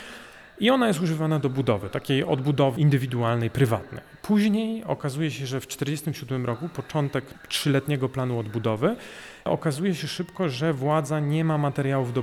I 0.59 0.71
ona 0.71 0.89
jest 0.89 1.01
używana 1.01 1.39
do 1.39 1.51
budowy, 1.51 1.91
takiej 1.91 2.25
odbudowy 2.25 2.81
indywidualnej, 2.81 3.51
prywatnej. 3.51 4.03
Później 4.27 4.85
okazuje 4.85 5.31
się, 5.31 5.47
że 5.47 5.61
w 5.61 5.67
1947 5.67 6.47
roku, 6.47 6.69
początek 6.69 7.25
trzyletniego 7.49 8.09
planu 8.09 8.39
odbudowy, 8.39 8.97
okazuje 9.45 9.95
się 9.95 10.09
szybko, 10.09 10.49
że 10.49 10.73
władza 10.73 11.21
nie 11.21 11.45
ma 11.45 11.59
materiałów 11.59 12.13
do, 12.13 12.23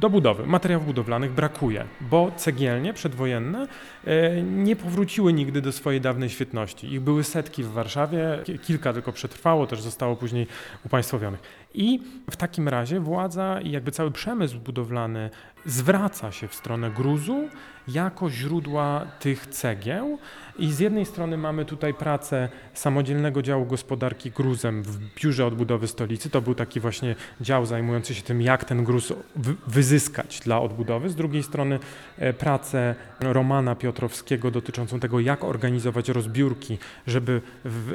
do 0.00 0.10
budowy. 0.10 0.46
Materiałów 0.46 0.86
budowlanych 0.86 1.32
brakuje, 1.32 1.84
bo 2.00 2.32
cegielnie 2.36 2.92
przedwojenne 2.92 3.66
e, 4.04 4.42
nie 4.42 4.76
powróciły 4.76 5.32
nigdy 5.32 5.60
do 5.60 5.72
swojej 5.72 6.00
dawnej 6.00 6.30
świetności. 6.30 6.92
Ich 6.94 7.00
były 7.00 7.24
setki 7.24 7.62
w 7.62 7.72
Warszawie, 7.72 8.38
ki- 8.44 8.58
kilka 8.58 8.92
tylko 8.92 9.12
przetrwało, 9.12 9.66
też 9.66 9.80
zostało 9.80 10.16
później 10.16 10.46
upaństwowionych. 10.86 11.40
I 11.74 12.00
w 12.30 12.36
takim 12.36 12.68
razie 12.68 13.00
władza 13.00 13.60
i 13.60 13.70
jakby 13.70 13.90
cały 13.90 14.10
przemysł 14.10 14.58
budowlany 14.58 15.30
zwraca 15.66 16.32
się 16.32 16.48
w 16.48 16.54
stronę 16.54 16.90
gruzu 16.90 17.48
jako 17.88 18.30
źródła 18.30 19.06
tych 19.20 19.46
cegieł. 19.46 20.18
I 20.58 20.72
z 20.72 20.78
jednej 20.78 21.06
strony 21.06 21.36
mamy 21.42 21.64
tutaj 21.64 21.94
pracę 21.94 22.48
samodzielnego 22.74 23.42
działu 23.42 23.66
gospodarki 23.66 24.30
gruzem 24.30 24.82
w 24.82 24.98
biurze 25.14 25.46
odbudowy 25.46 25.88
stolicy. 25.88 26.30
To 26.30 26.42
był 26.42 26.54
taki 26.54 26.80
właśnie 26.80 27.14
dział 27.40 27.66
zajmujący 27.66 28.14
się 28.14 28.22
tym, 28.22 28.42
jak 28.42 28.64
ten 28.64 28.84
gruz 28.84 29.12
wy- 29.36 29.54
wyzyskać 29.66 30.40
dla 30.40 30.60
odbudowy. 30.60 31.10
Z 31.10 31.14
drugiej 31.14 31.42
strony 31.42 31.78
e, 32.18 32.32
pracę 32.32 32.94
Romana 33.20 33.74
Piotrowskiego 33.74 34.50
dotyczącą 34.50 35.00
tego, 35.00 35.20
jak 35.20 35.44
organizować 35.44 36.08
rozbiórki, 36.08 36.78
żeby 37.06 37.40
w, 37.64 37.92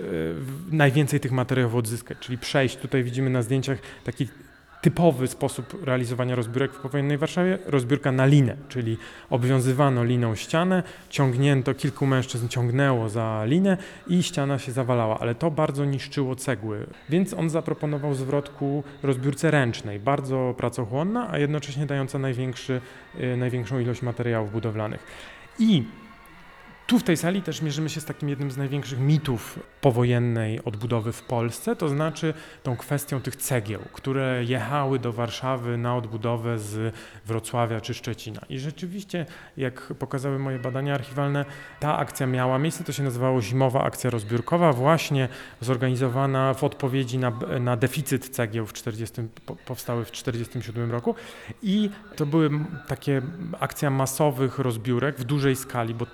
w 0.68 0.74
najwięcej 0.74 1.20
tych 1.20 1.32
materiałów 1.32 1.76
odzyskać, 1.76 2.18
czyli 2.20 2.38
przejść. 2.38 2.78
Tutaj 2.78 3.04
widzimy 3.04 3.30
na 3.30 3.42
zdjęciach 3.42 3.78
taki 4.04 4.28
typowy 4.82 5.28
sposób 5.28 5.86
realizowania 5.86 6.36
rozbiórek 6.36 6.74
w 6.74 6.80
powojennej 6.80 7.18
Warszawie, 7.18 7.58
rozbiórka 7.66 8.12
na 8.12 8.26
linę, 8.26 8.56
czyli 8.70 8.98
obwiązywano 9.30 10.04
liną 10.04 10.36
ścianę, 10.36 10.84
ciągnięto, 11.10 11.74
kilku 11.74 12.06
mężczyzn 12.06 12.48
ciągnęło 12.48 13.10
za 13.10 13.46
linę 13.46 13.78
i 14.08 14.24
ściana 14.24 14.60
się 14.60 14.72
zawalała, 14.72 15.20
ale 15.20 15.36
to 15.36 15.52
bardzo 15.52 15.86
niszczyło 15.86 16.36
cegły, 16.36 16.88
więc 17.10 17.34
on 17.34 17.50
zaproponował 17.50 18.14
zwrot 18.14 18.50
ku 18.50 18.84
rozbiórce 19.04 19.52
ręcznej, 19.52 20.00
bardzo 20.00 20.54
pracochłonna, 20.58 21.28
a 21.32 21.38
jednocześnie 21.38 21.86
dająca 21.86 22.20
największy, 22.20 22.82
y, 23.20 23.38
największą 23.38 23.80
ilość 23.80 24.02
materiałów 24.02 24.52
budowlanych. 24.52 25.04
I 25.60 25.84
tu 26.88 27.00
w 27.00 27.04
tej 27.04 27.18
sali 27.18 27.42
też 27.42 27.62
mierzymy 27.62 27.90
się 27.90 28.02
z 28.02 28.06
takim 28.06 28.30
jednym 28.30 28.52
z 28.52 28.58
największych 28.58 29.00
mitów 29.00 29.60
powojennej 29.82 30.64
odbudowy 30.64 31.12
w 31.14 31.22
Polsce, 31.22 31.76
to 31.76 31.90
znaczy 31.90 32.34
tą 32.64 32.78
kwestią 32.78 33.22
tych 33.22 33.36
cegieł, 33.36 33.82
które 33.94 34.44
jechały 34.44 35.00
do 35.00 35.14
Warszawy 35.14 35.78
na 35.78 35.96
odbudowę 35.96 36.60
z 36.60 36.96
Wrocławia 37.26 37.82
czy 37.82 37.94
Szczecina. 37.94 38.42
I 38.50 38.60
rzeczywiście, 38.60 39.26
jak 39.58 39.94
pokazały 40.00 40.40
moje 40.40 40.60
badania 40.60 40.96
archiwalne, 40.96 41.46
ta 41.80 41.98
akcja 41.98 42.28
miała 42.28 42.60
miejsce, 42.60 42.84
to 42.84 42.92
się 42.92 43.04
nazywało 43.04 43.42
Zimowa 43.42 43.84
Akcja 43.84 44.10
Rozbiórkowa, 44.10 44.74
właśnie 44.74 45.30
zorganizowana 45.62 46.54
w 46.54 46.64
odpowiedzi 46.64 47.18
na, 47.18 47.32
na 47.60 47.78
deficyt 47.78 48.30
cegieł 48.30 48.66
w 48.66 48.74
40, 48.74 49.22
po- 49.46 49.56
powstały 49.56 50.06
w 50.06 50.12
1947 50.12 50.92
roku. 50.92 51.16
I 51.62 51.90
to 52.16 52.26
były 52.26 52.50
takie 52.88 53.22
akcja 53.60 53.90
masowych 53.90 54.60
rozbiórek 54.60 55.20
w 55.20 55.24
dużej 55.24 55.56
skali, 55.56 55.94
bo 55.94 56.06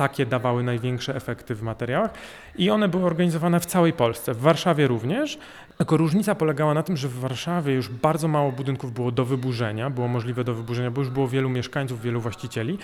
takie 0.00 0.26
dawały 0.26 0.62
największe 0.62 1.16
efekty 1.16 1.54
w 1.54 1.62
materiałach 1.62 2.10
i 2.56 2.70
one 2.70 2.88
były 2.88 3.04
organizowane 3.04 3.60
w 3.60 3.66
całej 3.66 3.92
Polsce, 3.92 4.34
w 4.34 4.40
Warszawie 4.40 4.86
również. 4.86 5.38
Tylko 5.76 5.96
różnica 5.96 6.34
polegała 6.34 6.74
na 6.74 6.82
tym, 6.82 6.96
że 6.96 7.08
w 7.08 7.18
Warszawie 7.18 7.74
już 7.74 7.88
bardzo 7.88 8.28
mało 8.28 8.52
budynków 8.52 8.92
było 8.92 9.10
do 9.10 9.24
wyburzenia, 9.24 9.90
było 9.90 10.08
możliwe 10.08 10.44
do 10.44 10.54
wyburzenia, 10.54 10.90
bo 10.90 11.00
już 11.00 11.10
było 11.10 11.28
wielu 11.28 11.48
mieszkańców, 11.48 12.02
wielu 12.02 12.20
właścicieli. 12.20 12.78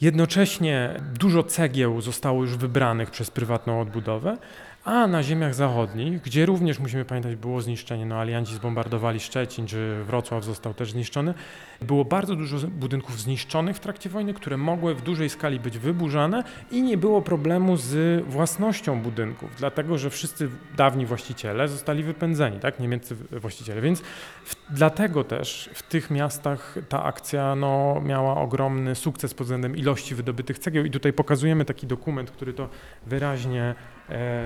Jednocześnie 0.00 1.00
dużo 1.18 1.42
cegieł 1.42 2.00
zostało 2.00 2.42
już 2.42 2.56
wybranych 2.56 3.10
przez 3.10 3.30
prywatną 3.30 3.80
odbudowę, 3.80 4.36
a 4.84 5.06
na 5.06 5.22
ziemiach 5.22 5.54
zachodnich, 5.54 6.22
gdzie 6.22 6.46
również 6.46 6.78
musimy 6.78 7.04
pamiętać, 7.04 7.36
było 7.36 7.60
zniszczenie, 7.60 8.06
no 8.06 8.16
alianci 8.16 8.54
zbombardowali 8.54 9.20
Szczecin, 9.20 9.66
czy 9.66 10.04
Wrocław 10.04 10.44
został 10.44 10.74
też 10.74 10.90
zniszczony, 10.90 11.34
było 11.82 12.04
bardzo 12.04 12.36
dużo 12.36 12.68
budynków 12.68 13.20
zniszczonych 13.20 13.76
w 13.76 13.80
trakcie 13.80 14.10
wojny, 14.10 14.34
które 14.34 14.56
mogły 14.56 14.94
w 14.94 15.02
dużej 15.02 15.28
skali 15.28 15.60
być 15.60 15.78
wyburzane 15.78 16.44
i 16.70 16.82
nie 16.82 16.96
było 16.96 17.22
problemu 17.22 17.76
z 17.76 18.24
własnością 18.26 19.02
budynków, 19.02 19.50
dlatego 19.58 19.98
że 19.98 20.10
wszyscy 20.10 20.50
dawni 20.76 21.06
właściciele 21.06 21.68
zostali 21.68 22.02
wypędzeni, 22.02 22.60
tak, 22.60 22.80
niemieccy 22.80 23.14
właściciele, 23.14 23.80
więc 23.80 24.00
w, 24.44 24.54
dlatego 24.70 25.24
też 25.24 25.70
w 25.74 25.82
tych 25.82 26.10
miastach 26.10 26.74
ta 26.88 27.04
akcja 27.04 27.54
no, 27.54 28.00
miała 28.04 28.36
ogromny 28.36 28.94
sukces 28.94 29.34
pod 29.34 29.46
względem 29.46 29.76
ilości 29.76 30.14
wydobytych 30.14 30.58
cegieł. 30.58 30.84
I 30.84 30.90
tutaj 30.90 31.12
pokazujemy 31.12 31.64
taki 31.64 31.86
dokument, 31.86 32.30
który 32.30 32.52
to 32.52 32.68
wyraźnie 33.06 33.74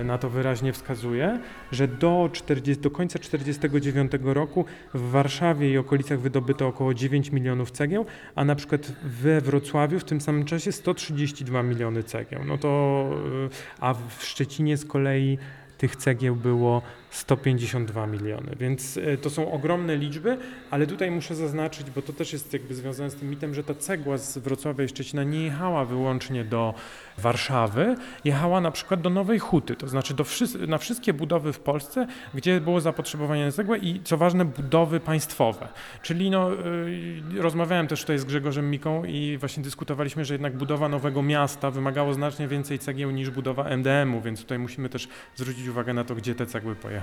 na 0.05 0.19
to 0.19 0.31
wyraźnie 0.31 0.73
wskazuje, 0.73 1.39
że 1.73 1.89
do, 1.89 2.31
40, 2.33 2.83
do 2.83 2.91
końca 2.91 3.19
1949 3.19 4.13
roku 4.35 4.65
w 4.95 5.11
Warszawie 5.11 5.71
i 5.71 5.79
okolicach 5.79 6.21
wydobyto 6.21 6.67
około 6.67 6.95
9 6.95 7.33
milionów 7.33 7.71
cegieł, 7.71 8.07
a 8.35 8.45
na 8.45 8.55
przykład 8.55 8.93
we 9.03 9.41
Wrocławiu 9.41 9.99
w 9.99 10.05
tym 10.05 10.21
samym 10.21 10.45
czasie 10.45 10.73
132 10.73 11.63
miliony 11.63 12.03
cegieł. 12.03 12.45
No 12.45 12.59
to, 12.59 13.11
y, 13.47 13.81
a 13.81 13.95
w 13.95 14.25
Szczecinie 14.25 14.77
z 14.77 14.85
kolei 14.85 15.39
tych 15.79 15.97
cegieł 15.97 16.37
było 16.37 16.83
152 17.13 18.07
miliony, 18.07 18.57
więc 18.61 18.97
y, 18.97 19.19
to 19.23 19.31
są 19.31 19.53
ogromne 19.53 19.97
liczby, 19.97 20.39
ale 20.71 20.87
tutaj 20.87 21.11
muszę 21.11 21.35
zaznaczyć, 21.35 21.91
bo 21.91 22.03
to 22.03 22.13
też 22.13 22.33
jest 22.33 22.53
jakby 22.53 22.75
związane 22.75 23.11
z 23.11 23.15
tym 23.15 23.31
mitem, 23.31 23.55
że 23.55 23.65
ta 23.65 23.75
cegła 23.75 24.19
z 24.19 24.39
Wrocławia 24.39 24.85
i 24.85 24.89
Szczecina 24.89 25.25
nie 25.25 25.43
jechała 25.43 25.85
wyłącznie 25.85 26.45
do 26.45 26.75
Warszawy, 27.19 27.97
jechała 28.25 28.61
na 28.61 28.71
przykład 28.71 29.01
do 29.01 29.11
Nowej 29.11 29.39
Huty, 29.39 29.77
to 29.77 29.89
znaczy 29.89 30.15
do 30.15 30.25
wszy- 30.25 30.67
na 30.67 30.79
wszystkie 30.79 31.13
budowy 31.13 31.53
w 31.53 31.59
Polsce, 31.61 32.07
gdzie 32.35 32.61
było 32.61 32.81
zapotrzebowanie 32.81 33.45
na 33.47 33.53
cegłę 33.53 33.79
i 33.79 34.01
co 34.05 34.17
ważne 34.17 34.45
budowy 34.45 35.01
państwowe. 35.01 35.69
Czyli 36.03 36.31
no, 36.31 36.53
y, 36.53 37.43
rozmawiałem 37.43 37.87
też 37.87 38.01
tutaj 38.01 38.19
z 38.19 38.25
Grzegorzem 38.25 38.71
Miką 38.71 39.05
i 39.05 39.37
właśnie 39.39 39.63
dyskutowaliśmy, 39.63 40.25
że 40.25 40.35
jednak 40.35 40.57
budowa 40.57 40.89
nowego 40.89 41.23
miasta 41.23 41.71
wymagało 41.71 42.15
znacznie 42.15 42.49
więcej 42.49 42.79
cegieł 42.79 43.11
niż 43.11 43.31
budowa 43.31 43.65
MDM-u, 43.65 44.21
więc 44.21 44.41
tutaj 44.41 44.59
musimy 44.59 44.89
też 44.89 45.09
zwrócić 45.37 45.69
uwagę 45.69 45.95
na 45.95 46.05
to, 46.05 46.15
gdzie 46.15 46.35
te 46.35 46.47
cegły 46.47 46.75
pojechały. 46.77 47.02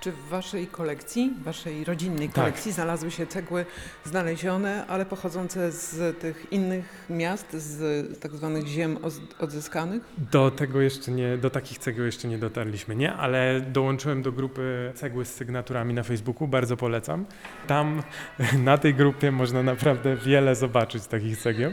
Czy 0.00 0.12
w 0.12 0.28
waszej 0.28 0.66
kolekcji, 0.66 1.32
waszej 1.44 1.84
rodzinnej 1.84 2.28
Tak. 2.28 2.34
kolekcji 2.34 2.72
znalazły 2.72 3.10
się 3.10 3.26
cegły 3.26 3.66
znalezione, 4.04 4.86
ale 4.86 5.06
pochodzące 5.06 5.72
z 5.72 6.18
tych 6.20 6.52
innych 6.52 7.06
miast, 7.10 7.52
z 7.52 8.20
tak 8.20 8.32
zwanych 8.32 8.66
ziem 8.66 8.98
odzyskanych? 9.38 10.02
Do 10.32 10.50
tego 10.50 10.80
jeszcze 10.80 11.10
nie, 11.10 11.38
do 11.38 11.50
takich 11.50 11.78
cegieł 11.78 12.04
jeszcze 12.04 12.28
nie 12.28 12.38
dotarliśmy, 12.38 12.96
nie? 12.96 13.12
Ale 13.12 13.60
dołączyłem 13.60 14.22
do 14.22 14.32
grupy 14.32 14.92
cegły 14.94 15.24
z 15.24 15.34
sygnaturami 15.34 15.94
na 15.94 16.02
Facebooku, 16.02 16.48
bardzo 16.48 16.76
polecam. 16.76 17.24
Tam 17.66 18.02
na 18.58 18.78
tej 18.78 18.94
grupie 18.94 19.30
można 19.30 19.62
naprawdę 19.62 20.16
wiele 20.16 20.54
zobaczyć 20.54 21.06
takich 21.06 21.38
cegieł. 21.38 21.72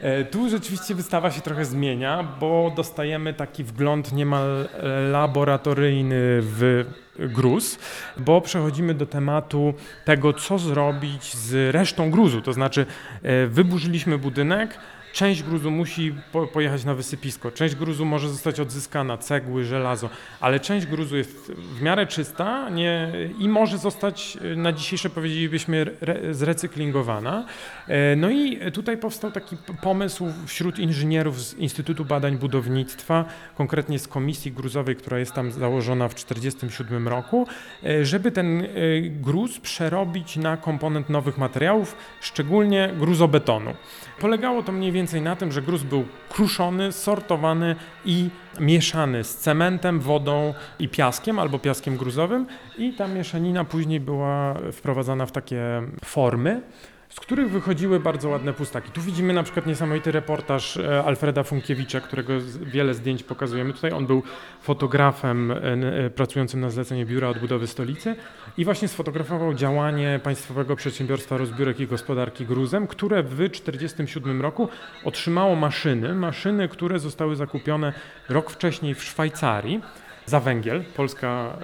E, 0.00 0.24
Tu 0.24 0.50
rzeczywiście 0.50 0.94
wystawa 0.94 1.30
się 1.30 1.40
trochę 1.40 1.64
zmienia, 1.64 2.24
bo 2.40 2.72
dostajemy 2.76 3.34
taki 3.34 3.64
wgląd 3.64 4.12
niemal 4.12 4.68
e, 4.72 4.88
laboratoryjny 5.10 6.16
w 6.40 6.84
gruz, 7.18 7.78
bo 8.16 8.40
przechodzimy 8.40 8.94
do 8.94 9.06
tematu 9.06 9.74
tego, 10.04 10.32
co 10.32 10.58
zrobić 10.58 11.34
z 11.36 11.74
resztą 11.74 12.10
gruzu. 12.10 12.42
To 12.42 12.52
znaczy, 12.52 12.86
e, 13.22 13.46
wyburzyliśmy 13.46 14.18
budynek, 14.18 14.78
część 15.18 15.42
gruzu 15.42 15.70
musi 15.70 16.14
po, 16.32 16.46
pojechać 16.46 16.84
na 16.84 16.94
wysypisko, 16.94 17.50
część 17.50 17.74
gruzu 17.74 18.04
może 18.04 18.28
zostać 18.28 18.60
odzyskana, 18.60 19.16
cegły, 19.16 19.64
żelazo, 19.64 20.10
ale 20.40 20.60
część 20.60 20.86
gruzu 20.86 21.16
jest 21.16 21.52
w 21.52 21.82
miarę 21.82 22.06
czysta 22.06 22.70
nie, 22.70 23.12
i 23.38 23.48
może 23.48 23.78
zostać 23.78 24.38
e, 24.52 24.56
na 24.56 24.72
dzisiejsze 24.72 25.10
powiedzielibyśmy 25.10 25.86
re, 26.00 26.34
zrecyklingowana. 26.34 27.46
E, 27.88 28.16
No 28.16 28.30
i 28.30 28.72
tutaj 28.72 28.96
powstał 28.98 29.30
taki 29.32 29.56
pomysł 29.82 30.32
wśród 30.46 30.78
inżynierów 30.78 31.40
z 31.40 31.54
Instytutu 31.54 32.04
Badań 32.04 32.38
Budownictwa, 32.38 33.24
konkretnie 33.56 33.98
z 33.98 34.08
komisji 34.08 34.52
gruzowej, 34.52 34.96
która 34.96 35.18
jest 35.18 35.32
tam 35.32 35.52
założona 35.52 36.08
w 36.08 36.14
1947 36.14 37.08
roku, 37.08 37.46
e, 37.84 38.04
żeby 38.04 38.32
ten 38.32 38.66
gruz 39.10 39.58
przerobić 39.60 40.36
na 40.36 40.56
komponent 40.56 41.08
nowych 41.08 41.38
materiałów, 41.38 41.96
szczególnie 42.20 42.94
gruzobetonu. 42.98 43.74
Polegało 44.20 44.62
to 44.62 44.72
mniej 44.72 44.92
więcej 44.92 45.07
na 45.12 45.36
tym, 45.36 45.52
że 45.52 45.62
gruz 45.62 45.82
był 45.82 46.04
kruszony, 46.28 46.92
sortowany 46.92 47.76
i 48.04 48.30
mieszany 48.60 49.24
z 49.24 49.36
cementem, 49.36 50.00
wodą 50.00 50.54
i 50.78 50.88
piaskiem 50.88 51.38
albo 51.38 51.58
piaskiem 51.58 51.96
gruzowym. 51.96 52.46
I 52.78 52.92
ta 52.92 53.08
mieszanina 53.08 53.64
później 53.64 54.00
była 54.00 54.54
wprowadzana 54.72 55.26
w 55.26 55.32
takie 55.32 55.82
formy 56.04 56.60
z 57.08 57.20
których 57.20 57.50
wychodziły 57.50 58.00
bardzo 58.00 58.28
ładne 58.28 58.52
pustaki. 58.52 58.90
Tu 58.90 59.00
widzimy 59.00 59.32
na 59.32 59.42
przykład 59.42 59.66
niesamowity 59.66 60.12
reportaż 60.12 60.76
e, 60.76 61.04
Alfreda 61.04 61.42
Funkiewicza, 61.42 62.00
którego 62.00 62.32
wiele 62.62 62.94
zdjęć 62.94 63.22
pokazujemy 63.22 63.72
tutaj. 63.72 63.92
On 63.92 64.06
był 64.06 64.22
fotografem 64.62 65.50
e, 65.50 65.54
e, 65.54 66.10
pracującym 66.10 66.60
na 66.60 66.70
zlecenie 66.70 67.06
Biura 67.06 67.28
Odbudowy 67.28 67.66
Stolicy 67.66 68.16
i 68.58 68.64
właśnie 68.64 68.88
sfotografował 68.88 69.54
działanie 69.54 70.20
Państwowego 70.22 70.76
Przedsiębiorstwa 70.76 71.36
Rozbiórek 71.36 71.80
i 71.80 71.86
Gospodarki 71.86 72.46
Gruzem, 72.46 72.86
które 72.86 73.22
w 73.22 73.30
1947 73.30 74.42
roku 74.42 74.68
otrzymało 75.04 75.56
maszyny, 75.56 76.14
maszyny, 76.14 76.68
które 76.68 76.98
zostały 76.98 77.36
zakupione 77.36 77.92
rok 78.28 78.50
wcześniej 78.50 78.94
w 78.94 79.04
Szwajcarii 79.04 79.80
za 80.28 80.40
węgiel. 80.40 80.84
Polska 80.96 81.56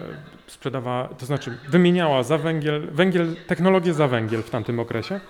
e, 0.47 0.50
sprzedawała, 0.50 1.09
to 1.09 1.26
znaczy 1.26 1.59
wymieniała 1.68 2.23
za 2.23 2.38
węgiel, 2.38 2.88
węgiel, 2.92 3.37
technologię 3.47 3.94
za 3.94 4.09
węgiel 4.09 4.42
w 4.42 4.50
tamtym 4.50 4.80
okresie. 4.80 5.21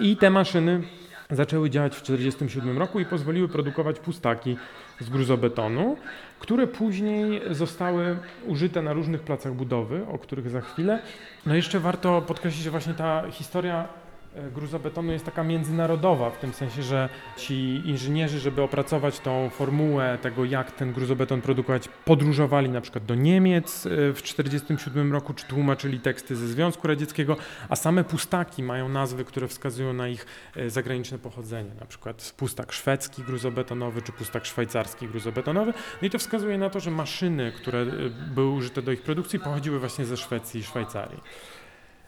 I 0.00 0.16
te 0.16 0.30
maszyny 0.30 0.82
zaczęły 1.30 1.70
działać 1.70 1.96
w 1.96 2.00
1947 2.00 2.78
roku 2.78 3.00
i 3.00 3.04
pozwoliły 3.04 3.48
produkować 3.48 3.98
pustaki 3.98 4.56
z 5.00 5.10
gruzobetonu, 5.10 5.96
które 6.38 6.66
później 6.66 7.42
zostały 7.50 8.16
użyte 8.46 8.82
na 8.82 8.92
różnych 8.92 9.20
placach 9.20 9.52
budowy, 9.52 10.06
o 10.12 10.18
których 10.18 10.50
za 10.50 10.60
chwilę. 10.60 11.02
No 11.46 11.54
jeszcze 11.54 11.80
warto 11.80 12.22
podkreślić, 12.22 12.64
że 12.64 12.70
właśnie 12.70 12.94
ta 12.94 13.30
historia 13.30 13.88
gruzobetonu 14.54 15.12
jest 15.12 15.24
taka 15.24 15.44
międzynarodowa, 15.44 16.30
w 16.30 16.38
tym 16.38 16.52
sensie, 16.52 16.82
że 16.82 17.08
ci 17.36 17.82
inżynierzy, 17.84 18.40
żeby 18.40 18.62
opracować 18.62 19.20
tą 19.20 19.50
formułę 19.50 20.18
tego, 20.22 20.44
jak 20.44 20.72
ten 20.72 20.92
gruzobeton 20.92 21.40
produkować, 21.40 21.88
podróżowali 22.04 22.68
na 22.68 22.80
przykład 22.80 23.04
do 23.04 23.14
Niemiec 23.14 23.86
e, 23.86 23.88
w 24.12 24.22
1947 24.22 25.12
roku, 25.12 25.34
czy 25.34 25.46
tłumaczyli 25.46 26.00
teksty 26.00 26.36
ze 26.36 26.48
Związku 26.48 26.88
Radzieckiego, 26.88 27.36
a 27.68 27.76
same 27.76 28.04
pustaki 28.04 28.62
mają 28.62 28.88
nazwy, 28.88 29.24
które 29.24 29.48
wskazują 29.48 29.92
na 29.92 30.08
ich 30.08 30.26
e, 30.56 30.70
zagraniczne 30.70 31.18
pochodzenie, 31.18 31.70
na 31.80 31.86
przykład 31.86 32.34
pustak 32.36 32.72
szwedzki 32.72 33.22
gruzobetonowy, 33.22 34.02
czy 34.02 34.12
pustak 34.12 34.44
szwajcarski 34.44 35.08
gruzobetonowy. 35.08 35.72
No 36.02 36.06
i 36.08 36.10
to 36.10 36.18
wskazuje 36.18 36.58
na 36.58 36.70
to, 36.70 36.80
że 36.80 36.90
maszyny, 36.90 37.52
które 37.52 37.78
e, 37.78 37.86
były 38.34 38.50
użyte 38.50 38.82
do 38.82 38.92
ich 38.92 39.02
produkcji, 39.02 39.38
pochodziły 39.38 39.78
właśnie 39.78 40.04
ze 40.04 40.16
Szwecji 40.16 40.60
i 40.60 40.64
Szwajcarii. 40.64 41.20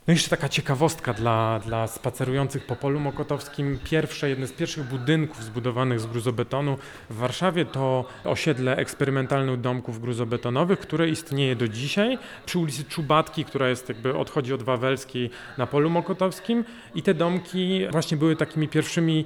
No 0.06 0.12
jeszcze 0.12 0.30
taka 0.30 0.49
ciekawostka 0.49 1.12
dla, 1.12 1.61
dla 1.66 1.87
spacerujących 1.87 2.66
po 2.66 2.76
polu 2.76 3.00
mokotowskim. 3.00 3.78
Pierwsze, 3.85 4.28
jedne 4.28 4.47
z 4.47 4.52
pierwszych 4.52 4.85
budynków 4.85 5.44
zbudowanych 5.44 6.00
z 6.00 6.06
gruzobetonu 6.06 6.78
w 7.11 7.16
Warszawie 7.16 7.64
to 7.64 8.04
osiedle 8.25 8.76
eksperymentalnych 8.76 9.61
domków 9.61 10.00
gruzobetonowych, 10.00 10.78
które 10.78 11.09
istnieje 11.09 11.56
do 11.56 11.68
dzisiaj 11.68 12.18
przy 12.47 12.59
ulicy 12.59 12.85
Czubatki, 12.85 13.44
która 13.44 13.68
jest 13.68 13.88
jakby 13.88 14.16
odchodzi 14.16 14.54
od 14.54 14.62
Wawelskiej 14.62 15.30
na 15.59 15.66
polu 15.66 15.90
mokotowskim 15.90 16.64
i 16.94 17.02
te 17.02 17.14
domki 17.14 17.87
właśnie 17.90 18.16
były 18.16 18.37
takimi 18.37 18.68
pierwszymi 18.68 19.25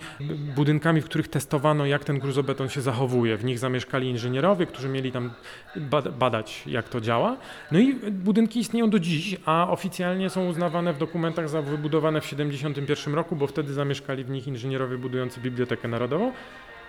budynkami, 0.54 1.00
w 1.00 1.04
których 1.04 1.28
testowano 1.28 1.86
jak 1.86 2.04
ten 2.04 2.18
gruzobeton 2.18 2.68
się 2.68 2.80
zachowuje. 2.80 3.36
W 3.36 3.44
nich 3.44 3.58
zamieszkali 3.58 4.08
inżynierowie, 4.08 4.66
którzy 4.66 4.88
mieli 4.88 5.12
tam 5.12 5.30
bad- 5.76 6.18
badać 6.18 6.62
jak 6.66 6.88
to 6.88 7.00
działa. 7.00 7.36
No 7.72 7.78
i 7.78 7.94
budynki 8.10 8.60
istnieją 8.60 8.90
do 8.90 8.98
dziś, 8.98 9.36
a 9.46 9.68
oficjalnie 9.70 10.30
są 10.30 10.48
uznawane 10.66 10.92
w 10.92 10.98
dokumentach 10.98 11.48
za 11.48 11.62
wybudowane 11.62 12.20
w 12.20 12.24
1971 12.24 13.14
roku, 13.14 13.36
bo 13.36 13.46
wtedy 13.46 13.72
zamieszkali 13.72 14.24
w 14.24 14.30
nich 14.30 14.46
inżynierowie 14.46 14.98
budujący 14.98 15.40
Bibliotekę 15.40 15.88
Narodową, 15.88 16.32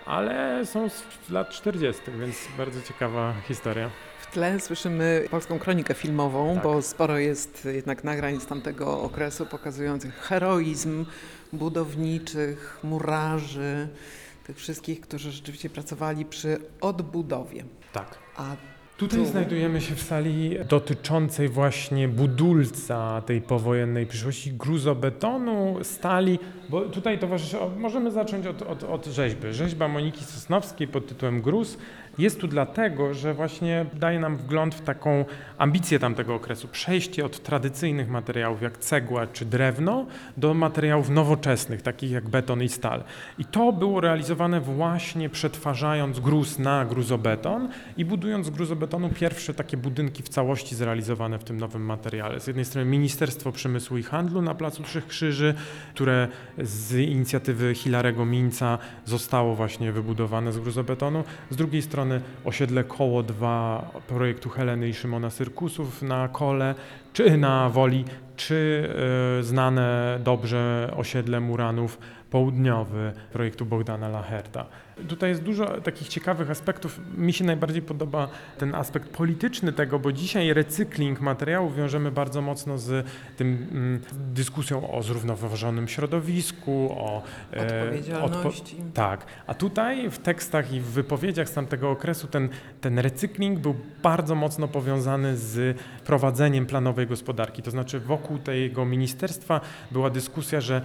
ale 0.06 0.66
są 0.66 0.88
z 0.88 1.30
lat 1.30 1.50
40., 1.50 2.02
więc 2.20 2.36
bardzo 2.56 2.82
ciekawa 2.82 3.34
historia. 3.48 3.90
W 4.20 4.32
tle 4.32 4.60
słyszymy 4.60 5.24
polską 5.30 5.58
kronikę 5.58 5.94
filmową, 5.94 6.54
Tak. 6.54 6.62
bo 6.62 6.82
sporo 6.82 7.18
jest 7.18 7.68
jednak 7.72 8.04
nagrań 8.04 8.40
z 8.40 8.46
tamtego 8.46 9.02
okresu 9.02 9.46
pokazujących 9.46 10.14
heroizm 10.14 11.06
budowniczych, 11.52 12.78
murarzy, 12.82 13.88
tych 14.46 14.56
wszystkich, 14.56 15.00
którzy 15.00 15.32
rzeczywiście 15.32 15.70
pracowali 15.70 16.24
przy 16.24 16.58
odbudowie. 16.80 17.64
Tak. 17.92 18.18
A 18.36 18.56
Tutaj 18.98 19.18
Tu. 19.18 19.26
znajdujemy 19.26 19.80
się 19.80 19.94
w 19.94 20.02
sali 20.02 20.56
dotyczącej 20.68 21.48
właśnie 21.48 22.08
budulca 22.08 23.22
tej 23.26 23.40
powojennej 23.40 24.06
przyszłości, 24.06 24.52
gruzobetonu, 24.52 25.76
stali, 25.82 26.38
bo 26.68 26.80
tutaj 26.80 27.18
towarzyszy, 27.18 27.56
możemy 27.76 28.10
zacząć 28.10 28.46
od, 28.46 28.62
od, 28.62 28.84
od 28.84 29.06
rzeźby. 29.06 29.52
Rzeźba 29.52 29.88
Moniki 29.88 30.24
Sosnowskiej 30.24 30.88
pod 30.88 31.06
tytułem 31.06 31.40
Gruz 31.42 31.78
jest 32.18 32.40
tu 32.40 32.48
dlatego, 32.48 33.14
że 33.14 33.34
właśnie 33.34 33.86
daje 33.94 34.20
nam 34.20 34.36
wgląd 34.36 34.74
w 34.74 34.80
taką 34.80 35.24
ambicję 35.58 35.98
tamtego 35.98 36.34
okresu, 36.34 36.68
przejście 36.68 37.24
od 37.24 37.42
tradycyjnych 37.42 38.08
materiałów 38.08 38.62
jak 38.62 38.78
cegła 38.78 39.26
czy 39.26 39.44
drewno 39.44 40.06
do 40.36 40.54
materiałów 40.54 41.10
nowoczesnych, 41.10 41.82
takich 41.82 42.10
jak 42.10 42.28
beton 42.28 42.62
i 42.62 42.68
stal. 42.68 43.04
I 43.38 43.44
to 43.44 43.72
było 43.72 44.00
realizowane 44.00 44.60
właśnie 44.60 45.28
przetwarzając 45.28 46.20
gruz 46.20 46.58
na 46.58 46.84
gruzobeton 46.84 47.68
i 47.96 48.04
budując 48.04 48.46
z 48.46 48.50
gruzobetonu 48.50 49.08
pierwsze 49.08 49.54
takie 49.54 49.76
budynki 49.76 50.22
w 50.22 50.28
całości 50.28 50.74
zrealizowane 50.74 51.38
w 51.38 51.44
tym 51.44 51.60
nowym 51.60 51.82
materiale. 51.82 52.40
Z 52.40 52.46
jednej 52.46 52.64
strony 52.64 52.90
Ministerstwo 52.90 53.52
Przemysłu 53.52 53.98
i 53.98 54.02
Handlu 54.02 54.42
na 54.42 54.54
Placu 54.54 54.82
Trzech 54.82 55.06
Krzyży, 55.06 55.54
które 55.94 56.28
z 56.58 56.94
inicjatywy 56.94 57.74
Hilarego 57.74 58.24
Minca 58.24 58.78
zostało 59.04 59.54
właśnie 59.54 59.92
wybudowane 59.92 60.52
z 60.52 60.58
gruzobetonu. 60.58 61.24
Z 61.50 61.56
drugiej 61.56 61.82
strony 61.82 62.07
osiedle 62.44 62.84
Koło 62.84 63.22
2 63.22 63.90
projektu 64.08 64.50
Heleny 64.50 64.88
i 64.88 64.94
Szymona 64.94 65.30
Syrkusów 65.30 66.02
na 66.02 66.28
Kole, 66.28 66.74
czy 67.12 67.36
na 67.36 67.68
Woli, 67.68 68.04
czy 68.38 68.88
e, 69.38 69.42
znane 69.42 70.18
dobrze 70.24 70.90
osiedle 70.96 71.40
Muranów 71.40 71.98
południowy 72.30 73.12
projektu 73.32 73.66
Bogdana 73.66 74.08
Lacherta. 74.08 74.66
Tutaj 75.08 75.30
jest 75.30 75.42
dużo 75.42 75.80
takich 75.80 76.08
ciekawych 76.08 76.50
aspektów. 76.50 77.00
Mi 77.16 77.32
się 77.32 77.44
najbardziej 77.44 77.82
podoba 77.82 78.28
ten 78.58 78.74
aspekt 78.74 79.08
polityczny 79.08 79.72
tego, 79.72 79.98
bo 79.98 80.12
dzisiaj 80.12 80.52
recykling 80.52 81.20
materiałów 81.20 81.76
wiążemy 81.76 82.10
bardzo 82.10 82.42
mocno 82.42 82.78
z 82.78 83.06
tym 83.36 83.68
mm, 83.72 84.00
dyskusją 84.12 84.90
o 84.92 85.02
zrównoważonym 85.02 85.88
środowisku, 85.88 86.96
o 86.98 87.22
e, 87.52 87.82
odpowiedzialności. 87.82 88.76
tak, 88.94 89.26
a 89.46 89.54
tutaj 89.54 90.10
w 90.10 90.18
tekstach 90.18 90.72
i 90.72 90.80
w 90.80 90.86
wypowiedziach 90.86 91.48
z 91.48 91.52
tamtego 91.52 91.90
okresu 91.90 92.26
ten, 92.26 92.48
ten 92.80 92.98
recykling 92.98 93.58
był 93.58 93.74
bardzo 94.02 94.34
mocno 94.34 94.68
powiązany 94.68 95.36
z 95.36 95.78
prowadzeniem 96.04 96.66
planowej 96.66 97.06
gospodarki. 97.06 97.62
To 97.62 97.70
znaczy 97.70 98.00
wokół 98.00 98.27
tego 98.38 98.84
ministerstwa 98.84 99.60
była 99.90 100.10
dyskusja, 100.10 100.60
że 100.60 100.82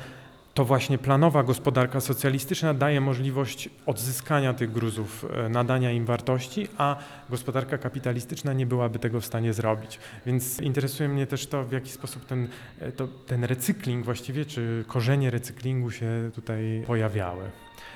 to 0.54 0.66
właśnie 0.66 0.98
planowa 0.98 1.44
gospodarka 1.44 2.02
socjalistyczna 2.02 2.74
daje 2.74 3.02
możliwość 3.02 3.70
odzyskania 3.86 4.54
tych 4.54 4.72
gruzów, 4.72 5.26
e, 5.34 5.50
nadania 5.50 5.92
im 5.92 6.06
wartości, 6.06 6.68
a 6.78 6.96
gospodarka 7.30 7.78
kapitalistyczna 7.78 8.54
nie 8.54 8.66
byłaby 8.66 9.00
tego 9.00 9.22
w 9.22 9.26
stanie 9.26 9.54
zrobić. 9.54 10.00
Więc 10.26 10.60
interesuje 10.60 11.10
mnie 11.10 11.28
też 11.28 11.48
to, 11.48 11.64
w 11.64 11.72
jaki 11.72 11.90
sposób 11.90 12.26
ten, 12.26 12.48
e, 12.80 12.92
to, 12.92 13.08
ten 13.08 13.44
recykling 13.44 14.06
właściwie, 14.06 14.46
czy 14.46 14.86
korzenie 14.88 15.32
recyklingu 15.32 15.92
się 15.92 16.32
tutaj 16.36 16.84
pojawiały. 16.88 17.44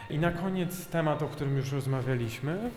I 0.10 0.20
na 0.20 0.32
koniec 0.32 0.86
temat, 0.86 1.24
o 1.24 1.28
którym 1.28 1.58
już 1.58 1.72
rozmawialiśmy. 1.72 2.70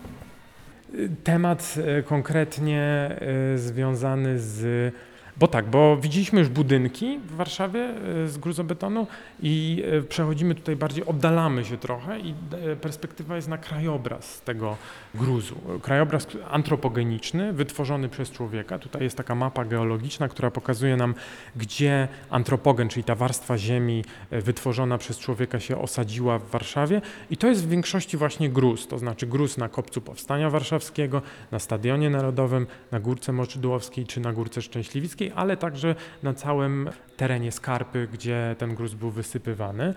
Y, 0.95 1.09
Temat 1.23 1.75
e, 1.77 2.03
konkretnie 2.03 2.81
e, 2.81 3.57
związany 3.57 4.39
z 4.39 4.93
Bo 5.41 5.47
tak, 5.47 5.69
bo 5.69 5.97
widzieliśmy 5.97 6.39
już 6.39 6.49
budynki 6.49 7.19
w 7.19 7.35
Warszawie 7.35 7.79
e, 7.79 8.27
z 8.27 8.37
gruzobetonu 8.37 9.07
i 9.41 9.83
e, 9.85 10.01
przechodzimy 10.01 10.55
tutaj 10.55 10.75
bardziej, 10.75 11.05
oddalamy 11.05 11.65
się 11.65 11.77
trochę 11.77 12.19
i 12.19 12.35
e, 12.71 12.75
perspektywa 12.75 13.35
jest 13.35 13.47
na 13.47 13.57
krajobraz 13.57 14.41
tego 14.41 14.77
gruzu. 15.15 15.55
Krajobraz 15.81 16.27
antropogeniczny, 16.51 17.53
wytworzony 17.53 18.09
przez 18.09 18.31
człowieka. 18.31 18.79
Tutaj 18.79 19.03
jest 19.03 19.17
taka 19.17 19.35
mapa 19.35 19.65
geologiczna, 19.65 20.27
która 20.27 20.51
pokazuje 20.51 20.95
nam, 20.95 21.15
gdzie 21.55 22.07
antropogen, 22.29 22.89
czyli 22.89 23.03
ta 23.03 23.15
warstwa 23.15 23.57
ziemi 23.57 24.05
wytworzona 24.31 24.97
przez 24.97 25.19
człowieka 25.19 25.59
się 25.59 25.77
osadziła 25.77 26.39
w 26.39 26.49
Warszawie 26.49 27.01
i 27.29 27.37
to 27.37 27.47
jest 27.47 27.65
w 27.65 27.69
większości 27.69 28.17
właśnie 28.17 28.49
gruz, 28.49 28.87
to 28.87 28.99
znaczy 28.99 29.27
gruz 29.27 29.57
na 29.57 29.69
Kopcu 29.69 30.01
Powstania 30.01 30.49
Warszawskiego, 30.49 31.21
na 31.51 31.59
Stadionie 31.59 32.09
Narodowym, 32.09 32.67
na 32.91 32.99
Górce 32.99 33.31
Moczydłowskiej 33.31 34.05
czy 34.05 34.19
na 34.19 34.33
Górce 34.33 34.61
Szczęśliwickiej, 34.61 35.30
ale 35.35 35.57
także 35.57 35.95
na 36.23 36.33
całym 36.33 36.89
terenie 37.17 37.51
Skarpy, 37.51 38.07
gdzie 38.13 38.55
ten 38.57 38.75
gruz 38.75 38.93
był 38.93 39.11
wysypywany. 39.11 39.93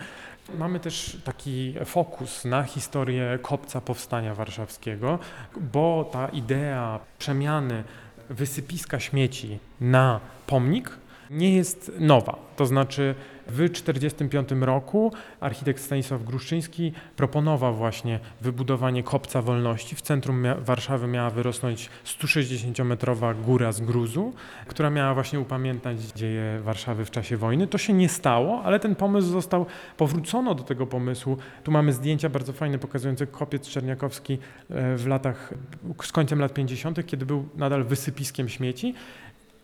Mamy 0.59 0.81
też 0.81 1.19
taki 1.25 1.75
fokus 1.85 2.45
na 2.45 2.63
historię 2.63 3.39
Kopca 3.43 3.81
Powstania 3.81 4.35
Warszawskiego, 4.35 5.19
bo 5.57 6.11
ta 6.13 6.29
idea 6.29 7.01
przemiany 7.19 7.85
wysypiska 8.31 9.01
śmieci 9.01 9.59
na 9.81 10.21
pomnik 10.47 10.91
nie 11.31 11.57
jest 11.57 11.93
nowa. 11.99 12.39
To 12.57 12.67
znaczy 12.67 13.15
w 13.47 13.57
1945 13.57 14.63
roku 14.63 15.13
architekt 15.41 15.83
Stanisław 15.83 16.25
Gruszczyński 16.25 16.93
proponował 17.17 17.75
właśnie 17.75 18.21
wybudowanie 18.41 19.03
Kopca 19.03 19.43
Wolności. 19.43 19.97
W 19.97 20.01
centrum 20.01 20.47
Warszawy 20.59 21.07
miała 21.07 21.31
wyrosnąć 21.31 21.91
160-metrowa 22.05 23.43
góra 23.43 23.73
z 23.73 23.81
gruzu, 23.81 24.33
która 24.67 24.91
miała 24.91 25.15
właśnie 25.15 25.41
upamiętniać 25.41 26.01
dzieje 26.01 26.61
Warszawy 26.61 27.05
w 27.05 27.11
czasie 27.11 27.37
wojny. 27.37 27.67
To 27.67 27.79
się 27.79 27.93
nie 27.93 28.09
stało, 28.09 28.63
ale 28.63 28.81
ten 28.81 28.95
pomysł 28.95 29.29
został, 29.29 29.67
powrócono 29.97 30.55
do 30.55 30.63
tego 30.63 30.87
pomysłu. 30.87 31.37
Tu 31.65 31.71
mamy 31.71 31.93
zdjęcia 31.93 32.29
bardzo 32.29 32.53
fajne 32.53 32.79
pokazujące 32.79 33.27
kopiec 33.27 33.69
czerniakowski 33.69 34.39
e, 34.71 34.97
w 34.97 35.07
latach, 35.07 35.55
z 36.03 36.13
końcem 36.13 36.41
lat 36.41 36.55
50., 36.55 37.07
kiedy 37.07 37.27
był 37.27 37.49
nadal 37.57 37.85
wysypiskiem 37.85 38.49
śmieci. 38.49 38.95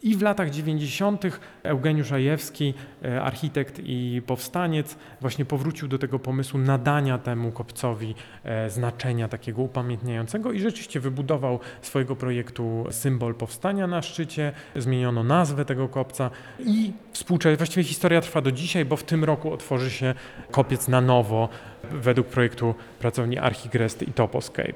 I 0.02 0.16
w 0.16 0.22
latach 0.22 0.50
90. 0.50 1.24
Eugeniusz 1.62 2.12
Ajewski, 2.12 2.74
e, 3.04 3.22
architekt 3.22 3.80
i 3.84 4.22
powstaniec, 4.26 4.96
właśnie 5.20 5.44
powrócił 5.44 5.88
do 5.88 5.98
tego 5.98 6.18
pomysłu 6.18 6.60
nadania 6.60 7.18
temu 7.18 7.52
kopcowi 7.52 8.14
e, 8.44 8.70
znaczenia 8.70 9.28
takiego 9.28 9.62
upamiętniającego 9.62 10.52
i 10.52 10.60
rzeczywiście 10.60 11.00
wybudował 11.00 11.58
swojego 11.82 12.16
projektu 12.16 12.86
symbol 12.90 13.34
powstania 13.34 13.86
na 13.86 14.02
szczycie, 14.02 14.52
zmieniono 14.76 15.24
nazwę 15.24 15.64
tego 15.64 15.88
kopca 15.88 16.30
i 16.58 16.92
współczesnie, 17.12 17.56
właściwie 17.56 17.84
historia 17.84 18.20
trwa 18.20 18.40
do 18.40 18.52
dzisiaj, 18.52 18.84
bo 18.84 18.96
w 18.96 19.04
tym 19.04 19.24
roku 19.24 19.52
otworzy 19.52 19.90
się 19.90 20.14
kopiec 20.50 20.88
na 20.88 21.00
nowo 21.00 21.48
według 21.90 22.26
projektu 22.26 22.74
pracowni 22.98 23.38
Archigrest 23.38 24.02
i 24.02 24.12
Toposcape. 24.12 24.74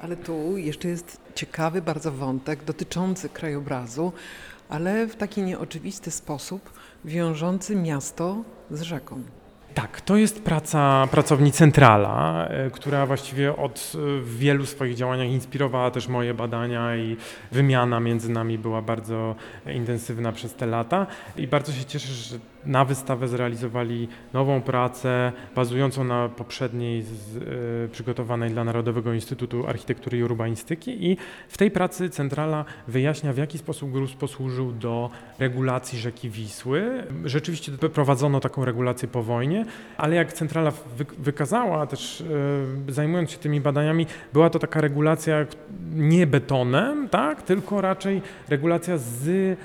Ale 0.00 0.16
tu 0.16 0.56
jeszcze 0.56 0.88
jest 0.88 1.20
ciekawy 1.34 1.82
bardzo 1.82 2.12
wątek 2.12 2.64
dotyczący 2.64 3.28
krajobrazu, 3.28 4.12
ale 4.74 5.06
w 5.06 5.16
taki 5.16 5.42
nieoczywisty 5.42 6.10
sposób 6.10 6.72
wiążący 7.04 7.76
miasto 7.76 8.44
z 8.70 8.82
rzeką. 8.82 9.22
Tak, 9.74 10.00
to 10.00 10.16
jest 10.16 10.42
praca 10.42 11.08
pracowni 11.10 11.52
Centrala, 11.52 12.46
e, 12.48 12.70
która 12.70 13.06
właściwie 13.06 13.56
od 13.56 13.92
e, 13.94 14.24
wielu 14.24 14.66
swoich 14.66 14.94
działaniach 14.94 15.28
inspirowała 15.28 15.90
też 15.90 16.08
moje 16.08 16.34
badania 16.34 16.96
i 16.96 17.16
wymiana 17.52 18.00
między 18.00 18.30
nami 18.30 18.58
była 18.58 18.82
bardzo 18.82 19.34
intensywna 19.66 20.32
przez 20.32 20.54
te 20.54 20.66
lata. 20.66 21.06
I 21.36 21.46
bardzo 21.46 21.72
się 21.72 21.84
cieszę, 21.84 22.12
że 22.12 22.38
na 22.66 22.84
wystawę 22.84 23.28
zrealizowali 23.28 24.08
nową 24.32 24.62
pracę 24.62 25.32
bazującą 25.54 26.04
na 26.04 26.28
poprzedniej 26.28 27.02
z, 27.02 27.36
e, 27.36 27.88
przygotowanej 27.88 28.50
dla 28.50 28.64
Narodowego 28.64 29.12
Instytutu 29.12 29.66
Architektury 29.66 30.18
i 30.18 30.22
Urbanistyki 30.22 31.06
i 31.10 31.16
w 31.48 31.58
tej 31.58 31.70
pracy 31.70 32.10
Centrala 32.10 32.64
wyjaśnia 32.88 33.32
w 33.32 33.36
jaki 33.36 33.58
sposób 33.58 33.90
gruz 33.90 34.12
posłużył 34.12 34.72
do 34.72 35.10
regulacji 35.38 35.98
rzeki 35.98 36.30
Wisły. 36.30 37.04
Rzeczywiście 37.24 37.72
prowadzono 37.72 38.40
taką 38.40 38.64
regulację 38.64 39.08
po 39.08 39.22
wojnie, 39.22 39.64
ale 39.96 40.16
jak 40.16 40.32
Centrala 40.32 40.70
wy, 40.70 41.06
wykazała 41.18 41.86
też 41.86 42.20
e, 42.88 42.92
zajmując 42.92 43.30
się 43.30 43.38
tymi 43.38 43.60
badaniami, 43.60 44.06
była 44.32 44.50
to 44.50 44.58
taka 44.58 44.80
regulacja 44.80 45.46
nie 45.94 46.26
betonem, 46.26 47.08
tak, 47.08 47.42
tylko 47.42 47.80
raczej 47.80 48.22
regulacja 48.48 48.98
z, 48.98 49.58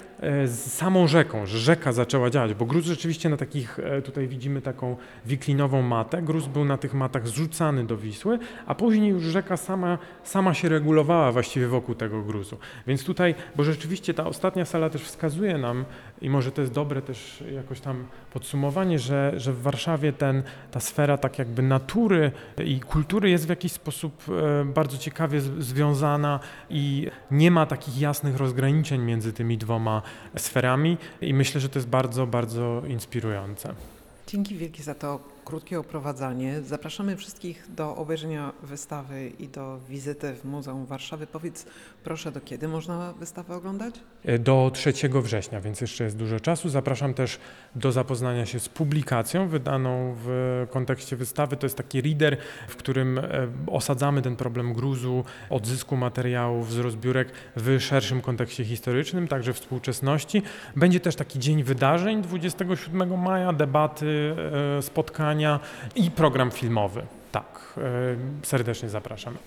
z 0.45 0.73
samą 0.73 1.08
rzeką, 1.08 1.45
że 1.45 1.60
rzeka 1.60 1.91
zaczęła 1.91 2.29
działać, 2.29 2.53
bo 2.53 2.65
gruz 2.65 2.86
rzeczywiście 2.86 3.29
na 3.29 3.38
takich, 3.38 3.79
e, 3.79 4.01
tutaj 4.01 4.27
widzimy 4.27 4.62
taką 4.62 4.97
wiklinową 5.25 5.82
matę, 5.82 6.21
gruz 6.21 6.47
był 6.47 6.65
na 6.65 6.77
tych 6.77 6.93
matach 6.93 7.27
zrzucany 7.27 7.84
do 7.86 7.97
Wisły, 7.97 8.39
a 8.65 8.75
później 8.75 9.10
już 9.10 9.23
rzeka 9.23 9.58
sama, 9.58 9.97
sama 10.23 10.53
się 10.53 10.69
regulowała 10.69 11.32
właściwie 11.32 11.67
wokół 11.67 11.95
tego 11.95 12.23
gruzu. 12.23 12.58
Więc 12.88 13.03
tutaj, 13.03 13.36
bo 13.55 13.63
rzeczywiście 13.63 14.13
ta 14.13 14.25
ostatnia 14.25 14.65
sala 14.65 14.89
też 14.89 15.03
wskazuje 15.03 15.58
nam, 15.58 15.86
i 16.21 16.29
może 16.29 16.51
to 16.51 16.62
jest 16.62 16.73
dobre 16.73 17.01
też 17.01 17.43
jakoś 17.55 17.79
tam 17.79 18.05
podsumowanie, 18.34 18.99
że, 18.99 19.34
że 19.38 19.53
w 19.53 19.62
Warszawie 19.62 20.13
ten, 20.13 20.43
ta 20.71 20.79
sfera 20.79 21.17
tak 21.17 21.39
jakby 21.39 21.62
natury 21.62 22.32
i 22.65 22.79
kultury 22.79 23.29
jest 23.29 23.45
w 23.45 23.49
jakiś 23.49 23.71
sposób 23.71 24.23
e, 24.29 24.65
bardzo 24.65 24.97
ciekawie 24.97 25.41
związana 25.41 26.39
i 26.69 27.08
nie 27.32 27.51
ma 27.51 27.65
takich 27.65 27.99
jasnych 27.99 28.38
rozgraniczeń 28.38 29.01
między 29.01 29.34
tymi 29.34 29.58
dwoma 29.58 30.01
sferami 30.37 30.97
i 31.21 31.33
myślę, 31.33 31.61
że 31.61 31.69
to 31.69 31.79
jest 31.79 31.89
bardzo, 31.89 32.27
bardzo 32.27 32.81
inspirujące. 32.87 33.73
Dzięki 34.27 34.55
wielkie 34.55 34.83
za 34.83 34.95
to 34.95 35.19
krótkie 35.49 35.79
oprowadzanie. 35.79 36.62
Zapraszamy 36.62 37.15
wszystkich 37.15 37.65
do 37.75 37.95
obejrzenia 37.95 38.53
wystawy 38.63 39.31
i 39.39 39.47
do 39.47 39.79
wizyty 39.89 40.33
w 40.33 40.45
Muzeum 40.45 40.85
Warszawy. 40.85 41.27
Powiedz 41.27 41.65
proszę, 42.03 42.31
do 42.31 42.41
kiedy 42.41 42.67
można 42.67 43.13
wystawę 43.13 43.55
oglądać? 43.55 43.95
E, 44.25 44.39
do 44.39 44.71
3 44.73 44.93
września, 45.21 45.62
więc 45.62 45.81
jeszcze 45.81 46.03
jest 46.03 46.17
dużo 46.17 46.39
czasu. 46.39 46.69
Zapraszam 46.69 47.13
też 47.13 47.39
do 47.75 47.91
zapoznania 47.91 48.45
się 48.45 48.59
z 48.59 48.69
publikacją 48.69 49.47
wydaną 49.47 50.15
w 50.25 50.67
kontekście 50.71 51.15
wystawy. 51.15 51.57
To 51.57 51.65
jest 51.65 51.77
taki 51.77 52.01
reader, 52.01 52.38
w 52.67 52.75
którym 52.75 53.17
e, 53.17 53.23
osadzamy 53.67 54.21
ten 54.21 54.35
problem 54.35 54.73
gruzu, 54.73 55.23
odzysku 55.49 55.97
materiałów 55.97 56.71
z 56.71 56.77
rozbiórek 56.77 57.31
w 57.55 57.79
szerszym 57.79 58.21
kontekście 58.21 58.65
historycznym, 58.65 59.27
także 59.27 59.53
współczesności. 59.53 60.41
Będzie 60.75 60.99
też 60.99 61.15
taki 61.15 61.39
dzień 61.39 61.63
wydarzeń 61.63 62.21
27 62.21 63.21
maja, 63.21 63.53
debaty, 63.53 64.35
e, 64.77 64.81
spotkania 65.39 65.60
i 65.95 66.12
program 66.12 66.52
filmowy. 66.52 67.06
Tak, 67.32 67.73
e, 67.78 68.45
serdecznie 68.45 68.89
zapraszam. 68.89 69.38